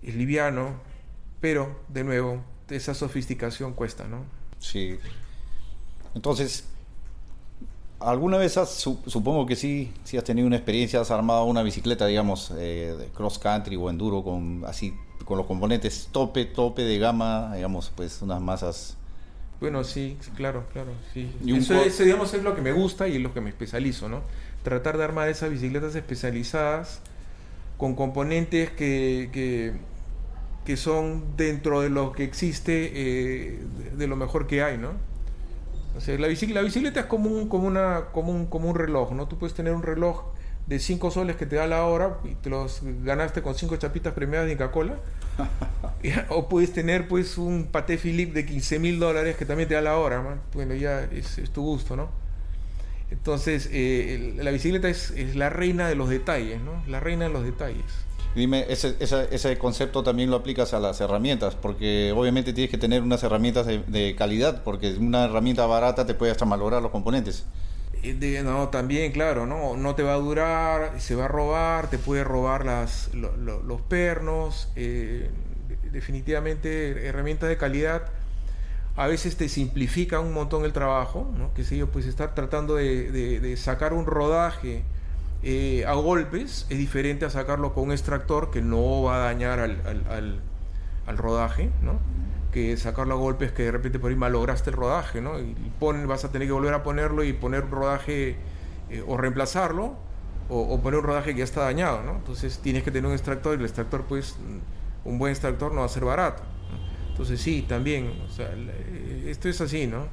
es 0.02 0.16
liviano, 0.16 0.82
pero 1.40 1.80
de 1.88 2.04
nuevo, 2.04 2.44
esa 2.70 2.94
sofisticación 2.94 3.74
cuesta, 3.74 4.08
¿no? 4.08 4.26
Sí. 4.60 4.98
Entonces, 6.16 6.66
¿alguna 8.00 8.38
vez 8.38 8.58
has, 8.58 8.70
supongo 8.70 9.46
que 9.46 9.56
sí, 9.56 9.92
si 10.04 10.18
has 10.18 10.24
tenido 10.24 10.48
una 10.48 10.56
experiencia, 10.56 11.02
has 11.02 11.12
armado 11.12 11.46
una 11.46 11.64
bicicleta, 11.64 12.06
digamos, 12.06 12.52
eh, 12.58 12.96
de 12.98 13.06
cross 13.08 13.40
country 13.40 13.76
o 13.76 13.90
enduro 13.90 14.24
con 14.24 14.64
así 14.66 14.94
con 15.26 15.38
los 15.38 15.46
componentes 15.46 16.10
tope, 16.12 16.46
tope 16.46 16.82
de 16.84 16.98
gama, 16.98 17.54
digamos, 17.56 17.92
pues 17.96 18.22
unas 18.22 18.42
masas 18.42 18.98
bueno, 19.62 19.84
sí, 19.84 20.18
claro, 20.36 20.64
claro, 20.72 20.92
sí. 21.14 21.30
Eso, 21.46 22.04
digamos, 22.04 22.34
es 22.34 22.44
lo 22.44 22.56
que 22.56 22.62
me 22.62 22.72
gusta 22.72 23.10
y 23.10 23.18
es 23.18 23.22
lo 23.22 23.34
que 23.34 23.42
me 23.42 23.50
especializo, 23.50 24.08
¿no? 24.08 24.22
Tratar 24.64 24.98
de 24.98 25.04
armar 25.04 25.28
esas 25.28 25.50
bicicletas 25.50 25.96
especializadas 25.96 27.02
con 27.78 27.96
componentes 27.96 28.70
que, 28.72 29.30
que, 29.34 29.74
que 30.66 30.78
son 30.78 31.36
dentro 31.36 31.82
de 31.82 31.90
lo 31.90 32.14
que 32.14 32.24
existe, 32.24 32.92
eh, 32.94 33.60
de, 33.98 34.08
lo 34.08 34.16
mejor 34.16 34.48
que 34.48 34.64
hay, 34.64 34.78
¿no? 34.78 34.94
O 36.00 36.02
sea, 36.02 36.18
la 36.18 36.30
bicicleta, 36.30 36.62
la 36.62 36.66
bicicleta 36.66 37.02
es 37.02 37.06
como 37.08 37.30
un, 37.30 37.50
como, 37.50 37.68
una, 37.68 38.06
como, 38.14 38.32
un, 38.32 38.46
como 38.46 38.70
un 38.70 38.76
reloj, 38.76 39.12
¿no? 39.12 39.28
Tú 39.28 39.38
puedes 39.38 39.54
tener 39.54 39.74
un 39.74 39.84
reloj 39.84 40.32
de 40.66 40.80
5 40.80 41.12
soles 41.12 41.36
que 41.36 41.46
te 41.46 41.58
da 41.58 41.68
la 41.68 41.84
hora 41.84 42.20
y 42.24 42.36
te 42.36 42.50
los 42.50 42.80
ganaste 43.04 43.42
con 43.42 43.54
5 43.54 43.76
chapitas 43.76 44.14
premiadas 44.14 44.48
de 44.48 44.54
Inca-Cola. 44.54 44.96
o 46.30 46.48
puedes 46.48 46.72
tener 46.72 47.10
pues 47.10 47.38
un 47.38 47.66
paté 47.66 47.98
Philippe 47.98 48.32
de 48.32 48.46
15 48.46 48.80
mil 48.80 48.98
dólares 48.98 49.36
que 49.36 49.46
también 49.46 49.68
te 49.68 49.76
da 49.76 49.82
la 49.82 49.98
hora. 49.98 50.40
Bueno, 50.54 50.74
ya 50.74 51.02
es, 51.02 51.36
tu 51.52 51.64
gusto, 51.64 51.98
¿no? 51.98 52.10
Entonces, 53.12 53.68
eh, 53.74 54.36
la 54.42 54.52
bicicleta 54.52 54.88
es, 54.88 55.12
es, 55.12 55.36
la 55.36 55.50
reina 55.50 55.90
de 55.90 55.96
los 55.96 56.08
detalles, 56.08 56.62
¿no? 56.62 56.82
La 56.88 57.02
reina 57.02 57.26
de 57.26 57.34
los 57.34 57.44
detalles. 57.44 57.84
Dime, 58.36 58.66
ese, 58.70 58.96
ese, 59.00 59.58
concepto 59.58 60.04
también 60.04 60.30
lo 60.30 60.38
aplicas 60.38 60.74
a 60.74 60.80
las 60.80 61.02
herramientas, 61.02 61.56
porque 61.56 62.14
obviamente 62.16 62.54
tienes 62.54 62.70
que 62.70 62.78
tener 62.78 63.02
unas 63.02 63.24
herramientas 63.24 63.66
de, 63.66 63.80
de 63.88 64.16
calidad, 64.16 64.64
porque 64.64 64.94
una 64.94 65.26
herramienta 65.26 65.66
barata 65.66 66.06
te 66.06 66.14
puede 66.14 66.32
hasta 66.32 66.46
malograr 66.46 66.82
los 66.82 66.92
componentes. 66.92 67.46
Eh, 68.04 68.42
no, 68.44 68.70
también, 68.70 69.12
claro, 69.12 69.46
¿no? 69.46 69.76
No 69.76 69.96
te 69.96 70.04
va 70.04 70.14
a 70.14 70.18
durar, 70.18 71.02
se 71.02 71.16
va 71.16 71.26
a 71.26 71.28
robar, 71.28 71.90
te 71.90 71.98
puede 71.98 72.24
robar 72.24 72.66
las, 72.66 73.14
los 73.14 73.82
pernos. 73.82 74.70
Eh, 74.76 75.30
definitivamente, 75.92 77.08
herramientas 77.08 77.50
de 77.50 77.58
calidad 77.58 78.04
a 78.96 79.08
veces 79.08 79.38
te 79.38 79.48
simplifica 79.50 80.20
un 80.20 80.34
montón 80.34 80.66
el 80.66 80.74
trabajo, 80.74 81.32
¿no? 81.38 81.54
Que 81.54 81.64
sé 81.64 81.78
yo, 81.78 81.88
pues 81.88 82.06
estar 82.06 82.36
tratando 82.36 82.76
de, 82.76 83.56
sacar 83.58 83.94
un 83.94 84.06
rodaje 84.06 84.84
eh, 85.44 85.86
a 85.88 85.94
golpes 85.94 86.66
es 86.70 86.78
diferente 86.78 87.26
a 87.26 87.30
sacarlo 87.30 87.74
con 87.74 87.86
un 87.86 87.92
extractor 87.92 88.52
que 88.52 88.62
no 88.62 89.04
va 89.04 89.16
a 89.16 89.20
dañar 89.20 89.60
al, 89.60 89.82
al, 89.86 90.42
al 91.06 91.18
rodaje, 91.18 91.72
¿no? 91.82 92.00
que 92.52 92.78
sacarlo 92.78 93.16
a 93.16 93.18
golpes 93.18 93.52
que 93.52 93.64
de 93.64 93.72
repente 93.72 94.00
por 94.00 94.10
ahí 94.10 94.16
malograste 94.16 94.72
el 94.72 94.76
rodaje, 94.76 95.22
¿no? 95.22 95.40
Y 95.40 95.56
vas 96.06 96.26
a 96.26 96.32
tener 96.32 96.48
que 96.48 96.52
volver 96.52 96.74
a 96.74 96.84
ponerlo 96.84 97.24
y 97.24 97.34
poner 97.34 97.66
un 97.66 97.72
rodaje 97.72 98.38
eh, 98.90 99.04
o 99.08 99.18
reemplazarlo 99.18 99.96
o, 100.52 100.82
poner 100.82 101.00
un 101.00 101.06
rodaje 101.06 101.34
que 101.34 101.40
ya 101.40 101.44
está 101.44 101.62
dañado, 101.62 102.02
¿no? 102.02 102.16
Entonces 102.16 102.58
tienes 102.58 102.82
que 102.82 102.90
tener 102.90 103.06
un 103.06 103.14
extractor 103.14 103.54
y 103.54 103.60
el 103.60 103.66
extractor, 103.66 104.06
pues, 104.06 104.36
un 105.06 105.20
buen 105.20 105.30
extractor 105.30 105.72
no 105.72 105.82
va 105.82 105.86
a 105.86 105.90
ser 105.90 106.06
barato. 106.06 106.42
Entonces 107.12 107.40
sí, 107.40 107.64
también, 107.68 108.20
o 108.26 108.30
sea, 108.30 108.50
eh, 108.56 109.26
esto 109.28 109.48
es 109.48 109.62
así, 109.62 109.86
¿no? 109.86 110.08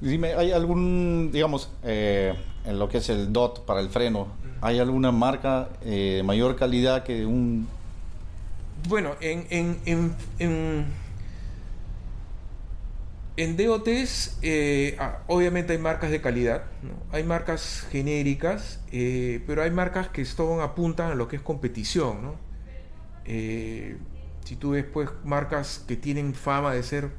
Dime, 0.00 0.34
¿hay 0.34 0.52
algún, 0.52 1.30
digamos, 1.32 1.70
eh, 1.82 2.34
en 2.64 2.78
lo 2.78 2.88
que 2.88 2.98
es 2.98 3.08
el 3.08 3.32
DOT 3.32 3.64
para 3.64 3.80
el 3.80 3.88
freno, 3.88 4.28
¿hay 4.60 4.78
alguna 4.78 5.10
marca 5.10 5.68
de 5.84 6.22
mayor 6.24 6.54
calidad 6.56 7.02
que 7.02 7.26
un 7.26 7.66
bueno, 8.86 9.16
en, 9.20 9.46
en, 9.50 10.14
en, 10.38 10.86
en, 13.36 13.56
DOTs, 13.56 14.38
eh, 14.42 14.96
ah, 14.98 15.18
obviamente 15.26 15.72
hay 15.72 15.78
marcas 15.78 16.10
de 16.10 16.20
calidad, 16.20 16.64
hay 17.10 17.24
marcas 17.24 17.86
genéricas, 17.90 18.80
eh, 18.92 19.42
pero 19.46 19.62
hay 19.62 19.70
marcas 19.70 20.08
que 20.08 20.22
están, 20.22 20.60
apuntan 20.60 21.10
a 21.10 21.14
lo 21.14 21.28
que 21.28 21.36
es 21.36 21.42
competición. 21.42 22.22
¿no? 22.22 22.36
Eh, 23.24 23.98
si 24.44 24.56
tú 24.56 24.70
ves 24.70 24.84
pues, 24.84 25.10
marcas 25.24 25.84
que 25.86 25.96
tienen 25.96 26.34
fama 26.34 26.72
de 26.72 26.82
ser 26.82 27.10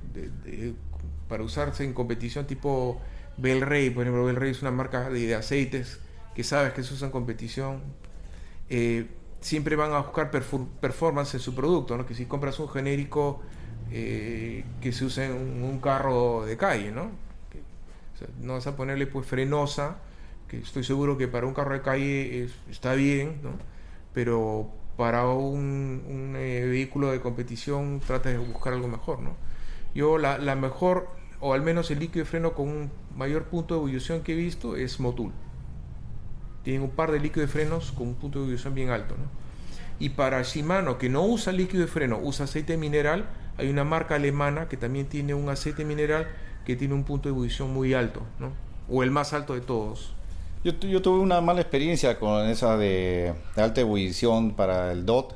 para 1.30 1.44
usarse 1.44 1.86
en 1.86 1.94
competición, 1.94 2.46
tipo 2.48 3.00
Rey, 3.38 3.90
por 3.90 4.04
ejemplo, 4.04 4.30
Rey 4.34 4.52
es 4.52 4.62
una 4.62 4.72
marca 4.72 5.10
de, 5.10 5.36
aceites 5.36 6.00
que 6.36 6.44
sabes 6.44 6.74
que 6.74 6.84
se 6.84 6.94
usa 6.94 7.08
en 7.08 7.12
competición 7.12 7.82
siempre 9.42 9.76
van 9.76 9.94
a 9.94 10.00
buscar 10.00 10.32
performance 10.32 11.34
en 11.34 11.40
su 11.40 11.56
producto, 11.56 11.98
¿no? 11.98 12.06
Que 12.06 12.14
si 12.14 12.26
compras 12.26 12.60
un 12.60 12.70
genérico 12.70 13.42
eh, 13.92 14.66
que 14.82 14.92
se 14.92 15.06
usa 15.06 15.26
en 15.26 15.64
un, 15.64 15.80
carro 15.80 16.46
de 16.46 16.58
calle, 16.58 16.92
¿no? 16.92 17.12
no 18.42 18.54
vas 18.54 18.68
a 18.68 18.76
ponerle 18.76 19.08
pues 19.08 19.26
frenosa, 19.26 19.96
que 20.50 20.58
estoy 20.58 20.84
seguro 20.84 21.18
que 21.18 21.30
para 21.30 21.48
un 21.48 21.54
carro 21.54 21.74
de 21.74 21.82
calle 21.82 22.50
está 22.70 22.94
bien, 22.94 23.40
¿no? 23.42 23.52
Pero 24.14 24.70
para 24.98 25.26
un, 25.26 26.34
eh, 26.36 26.66
vehículo 26.66 27.12
de 27.12 27.22
competición 27.22 28.02
trata 28.06 28.30
de 28.30 28.38
buscar 28.38 28.74
algo 28.74 28.90
mejor, 28.90 29.22
¿no? 29.22 29.38
Yo 29.96 30.18
la, 30.18 30.38
la 30.38 30.56
mejor, 30.56 31.08
o 31.40 31.54
al 31.54 31.62
menos 31.62 31.90
el 31.92 32.00
líquido 32.00 32.26
de 32.26 32.30
freno 32.30 32.54
con 32.54 32.68
un 32.68 32.92
mayor 33.16 33.46
punto 33.46 33.74
de 33.74 33.80
ebullición 33.80 34.22
que 34.22 34.34
he 34.34 34.36
visto 34.36 34.76
es 34.76 35.00
Motul 35.00 35.32
tienen 36.64 36.84
un 36.84 36.90
par 36.90 37.12
de 37.12 37.20
líquidos 37.20 37.48
de 37.48 37.52
frenos 37.52 37.92
con 37.92 38.10
un 38.10 38.16
punto 38.16 38.40
de 38.40 38.46
ebullición 38.46 38.74
bien 38.74 38.90
alto. 38.90 39.16
¿no? 39.18 39.26
Y 40.00 40.10
para 40.10 40.42
Shimano, 40.44 40.98
que 40.98 41.10
no 41.10 41.26
usa 41.26 41.52
líquido 41.52 41.82
de 41.82 41.88
freno, 41.88 42.20
usa 42.22 42.46
aceite 42.46 42.78
mineral, 42.78 43.26
hay 43.58 43.70
una 43.70 43.84
marca 43.84 44.16
alemana 44.16 44.68
que 44.68 44.78
también 44.78 45.08
tiene 45.08 45.34
un 45.34 45.50
aceite 45.50 45.84
mineral 45.84 46.28
que 46.66 46.76
tiene 46.76 46.94
un 46.94 47.04
punto 47.04 47.30
de 47.30 47.34
ebullición 47.34 47.74
muy 47.74 47.94
alto, 47.94 48.22
¿no? 48.40 48.52
o 48.90 49.04
el 49.04 49.12
más 49.12 49.34
alto 49.34 49.54
de 49.54 49.62
todos. 49.62 50.14
Yo, 50.64 50.74
yo 50.80 51.02
tuve 51.02 51.20
una 51.20 51.40
mala 51.42 51.62
experiencia 51.62 52.20
con 52.20 52.46
esa 52.48 52.78
de, 52.78 53.34
de 53.56 53.62
alta 53.62 53.82
ebullición 53.82 54.52
para 54.52 54.92
el 54.92 55.06
DOT 55.06 55.34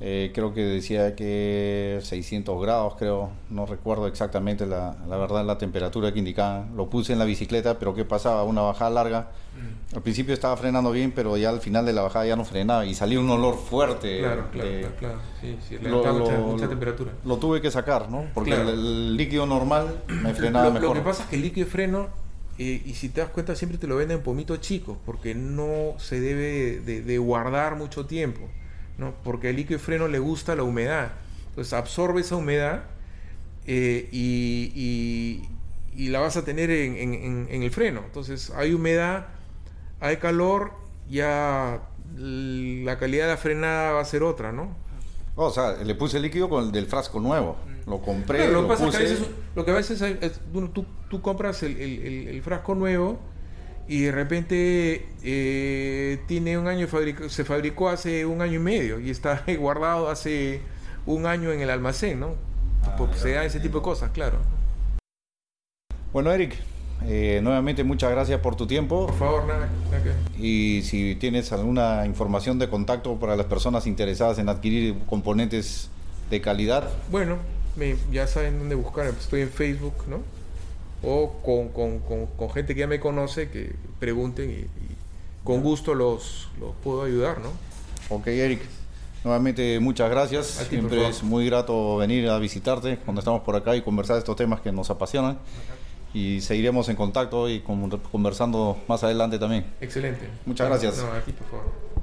eh, 0.00 0.32
creo 0.34 0.52
que 0.52 0.62
decía 0.62 1.14
que 1.14 2.00
600 2.02 2.60
grados, 2.60 2.94
creo, 2.98 3.30
no 3.48 3.64
recuerdo 3.64 4.08
exactamente 4.08 4.66
la, 4.66 4.96
la, 5.08 5.16
verdad 5.16 5.44
la 5.44 5.56
temperatura 5.56 6.12
que 6.12 6.18
indicaba. 6.18 6.66
Lo 6.74 6.90
puse 6.90 7.12
en 7.12 7.20
la 7.20 7.24
bicicleta, 7.24 7.78
pero 7.78 7.94
¿qué 7.94 8.04
pasaba? 8.04 8.42
Una 8.42 8.62
bajada 8.62 8.90
larga. 8.90 9.30
Mm. 9.54 9.96
Al 9.96 10.02
principio 10.02 10.34
estaba 10.34 10.56
frenando 10.56 10.90
bien, 10.90 11.12
pero 11.12 11.36
ya 11.36 11.50
al 11.50 11.60
final 11.60 11.86
de 11.86 11.92
la 11.92 12.02
bajada 12.02 12.26
ya 12.26 12.34
no 12.34 12.44
frenaba 12.44 12.84
y 12.84 12.94
salía 12.94 13.20
un 13.20 13.30
olor 13.30 13.56
fuerte. 13.56 14.18
Claro, 14.18 14.48
claro, 14.50 14.70
claro, 14.98 15.18
Sí, 15.40 15.56
sí, 15.68 15.78
lo, 15.78 16.02
mucha, 16.40 16.68
temperatura. 16.68 17.12
Lo 17.24 17.36
tuve 17.36 17.60
que 17.60 17.70
sacar, 17.70 18.10
¿no? 18.10 18.26
Porque 18.34 18.52
el, 18.52 19.16
líquido 19.16 19.46
normal 19.46 20.02
me 20.08 20.34
frenaba 20.34 20.70
mejor. 20.70 20.88
Lo 20.88 20.94
que 20.94 21.08
pasa 21.08 21.22
es 21.22 21.28
que 21.28 21.36
el 21.36 21.42
líquido 21.42 21.68
freno 21.68 22.08
eh, 22.58 22.82
y 22.84 22.94
si 22.94 23.10
te 23.10 23.20
das 23.20 23.30
cuenta 23.30 23.54
siempre 23.54 23.78
te 23.78 23.86
lo 23.86 23.96
venden 23.96 24.18
en 24.18 24.22
pomitos 24.24 24.60
chicos 24.60 24.96
porque 25.06 25.34
no 25.34 25.94
se 25.98 26.20
debe 26.20 26.80
de 26.80 27.18
guardar 27.18 27.76
mucho 27.76 28.06
tiempo. 28.06 28.48
¿No? 28.98 29.14
porque 29.24 29.48
al 29.48 29.56
líquido 29.56 29.78
de 29.78 29.84
freno 29.84 30.08
le 30.08 30.18
gusta 30.18 30.54
la 30.54 30.62
humedad. 30.62 31.12
Entonces 31.48 31.72
absorbe 31.72 32.20
esa 32.20 32.36
humedad 32.36 32.84
eh, 33.66 34.08
y, 34.12 35.42
y, 35.94 36.08
la 36.08 36.20
vas 36.20 36.36
a 36.36 36.44
tener 36.44 36.70
en, 36.70 36.96
en, 36.96 37.46
en, 37.50 37.62
el 37.62 37.70
freno. 37.70 38.02
Entonces 38.04 38.50
hay 38.50 38.74
humedad, 38.74 39.28
hay 40.00 40.16
calor, 40.16 40.72
ya 41.08 41.80
la 42.16 42.98
calidad 42.98 43.26
de 43.26 43.30
la 43.30 43.36
frenada 43.36 43.92
va 43.92 44.00
a 44.00 44.04
ser 44.04 44.22
otra, 44.22 44.52
¿no? 44.52 44.76
O 45.36 45.50
sea, 45.50 45.82
le 45.82 45.94
puse 45.94 46.18
el 46.18 46.24
líquido 46.24 46.48
con 46.48 46.64
el 46.64 46.72
del 46.72 46.86
frasco 46.86 47.20
nuevo. 47.20 47.56
Lo 47.86 48.00
compré. 48.00 48.48
lo, 48.50 48.66
pasa 48.66 48.88
es 48.88 49.20
que 49.20 49.26
lo 49.54 49.64
que 49.64 49.70
a 49.70 49.74
veces 49.74 50.02
tú, 50.52 50.86
tú, 51.10 51.20
compras 51.20 51.62
el, 51.62 51.76
el, 51.76 52.28
el, 52.28 52.42
frasco 52.42 52.74
nuevo 52.74 53.18
y 53.86 54.02
de 54.02 54.12
repente 54.12 55.06
eh, 55.22 56.20
tiene 56.26 56.56
un 56.58 56.66
año 56.66 56.88
se 57.28 57.44
fabricó 57.44 57.88
hace 57.88 58.24
un 58.24 58.40
año 58.40 58.54
y 58.54 58.58
medio 58.58 59.00
y 59.00 59.10
está 59.10 59.44
guardado 59.58 60.08
hace 60.08 60.60
un 61.06 61.26
año 61.26 61.52
en 61.52 61.60
el 61.60 61.70
almacén, 61.70 62.20
¿no? 62.20 62.34
Ah, 62.84 62.94
pues 62.96 63.18
se 63.18 63.32
da 63.32 63.44
ese 63.44 63.60
tipo 63.60 63.78
de 63.78 63.84
cosas, 63.84 64.10
claro. 64.10 64.38
Bueno, 66.12 66.30
Eric, 66.32 66.56
eh, 67.06 67.40
nuevamente 67.42 67.84
muchas 67.84 68.10
gracias 68.10 68.40
por 68.40 68.56
tu 68.56 68.66
tiempo. 68.66 69.06
Por 69.06 69.18
favor, 69.18 69.46
nada. 69.46 69.68
Y 70.38 70.82
si 70.82 71.16
tienes 71.16 71.52
alguna 71.52 72.06
información 72.06 72.58
de 72.58 72.68
contacto 72.68 73.18
para 73.18 73.36
las 73.36 73.46
personas 73.46 73.86
interesadas 73.86 74.38
en 74.38 74.48
adquirir 74.48 74.96
componentes 75.06 75.90
de 76.30 76.40
calidad. 76.40 76.88
Bueno, 77.10 77.36
ya 78.10 78.26
saben 78.26 78.58
dónde 78.58 78.74
buscar. 78.74 79.06
Estoy 79.06 79.42
en 79.42 79.50
Facebook, 79.50 79.94
¿no? 80.08 80.20
O 81.04 81.32
con, 81.44 81.68
con, 81.68 82.00
con, 82.26 82.50
gente 82.50 82.74
que 82.74 82.80
ya 82.80 82.86
me 82.86 83.00
conoce 83.00 83.50
que 83.50 83.72
pregunten 83.98 84.50
y, 84.50 84.66
con 85.44 85.62
gusto 85.62 85.94
los, 85.94 86.48
los, 86.58 86.74
puedo 86.82 87.02
ayudar, 87.02 87.38
¿no? 87.40 87.50
Ok, 88.08 88.28
Eric. 88.28 88.60
Nuevamente 89.24 89.78
muchas 89.80 90.10
gracias. 90.10 90.46
Siempre 90.68 91.08
es 91.08 91.22
muy 91.22 91.46
grato 91.46 91.96
venir 91.96 92.28
a 92.28 92.38
visitarte 92.38 92.98
cuando 92.98 93.20
estamos 93.20 93.42
por 93.42 93.56
acá 93.56 93.74
y 93.74 93.82
conversar 93.82 94.18
estos 94.18 94.36
temas 94.36 94.60
que 94.60 94.72
nos 94.72 94.90
apasionan. 94.90 95.38
Y 96.12 96.40
seguiremos 96.42 96.88
en 96.88 96.96
contacto 96.96 97.48
y 97.48 97.60
conversando 97.60 98.78
más 98.86 99.02
adelante 99.02 99.38
también. 99.38 99.66
Excelente. 99.80 100.28
Muchas 100.46 100.68
gracias. 100.68 100.98
No, 100.98 101.12
aquí 101.12 101.32
por 101.32 101.48
favor. 101.48 101.93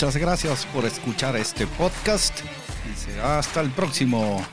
Muchas 0.00 0.16
gracias 0.16 0.64
por 0.66 0.84
escuchar 0.84 1.34
este 1.34 1.66
podcast 1.66 2.32
y 2.88 2.96
será 2.96 3.40
hasta 3.40 3.60
el 3.60 3.72
próximo. 3.72 4.46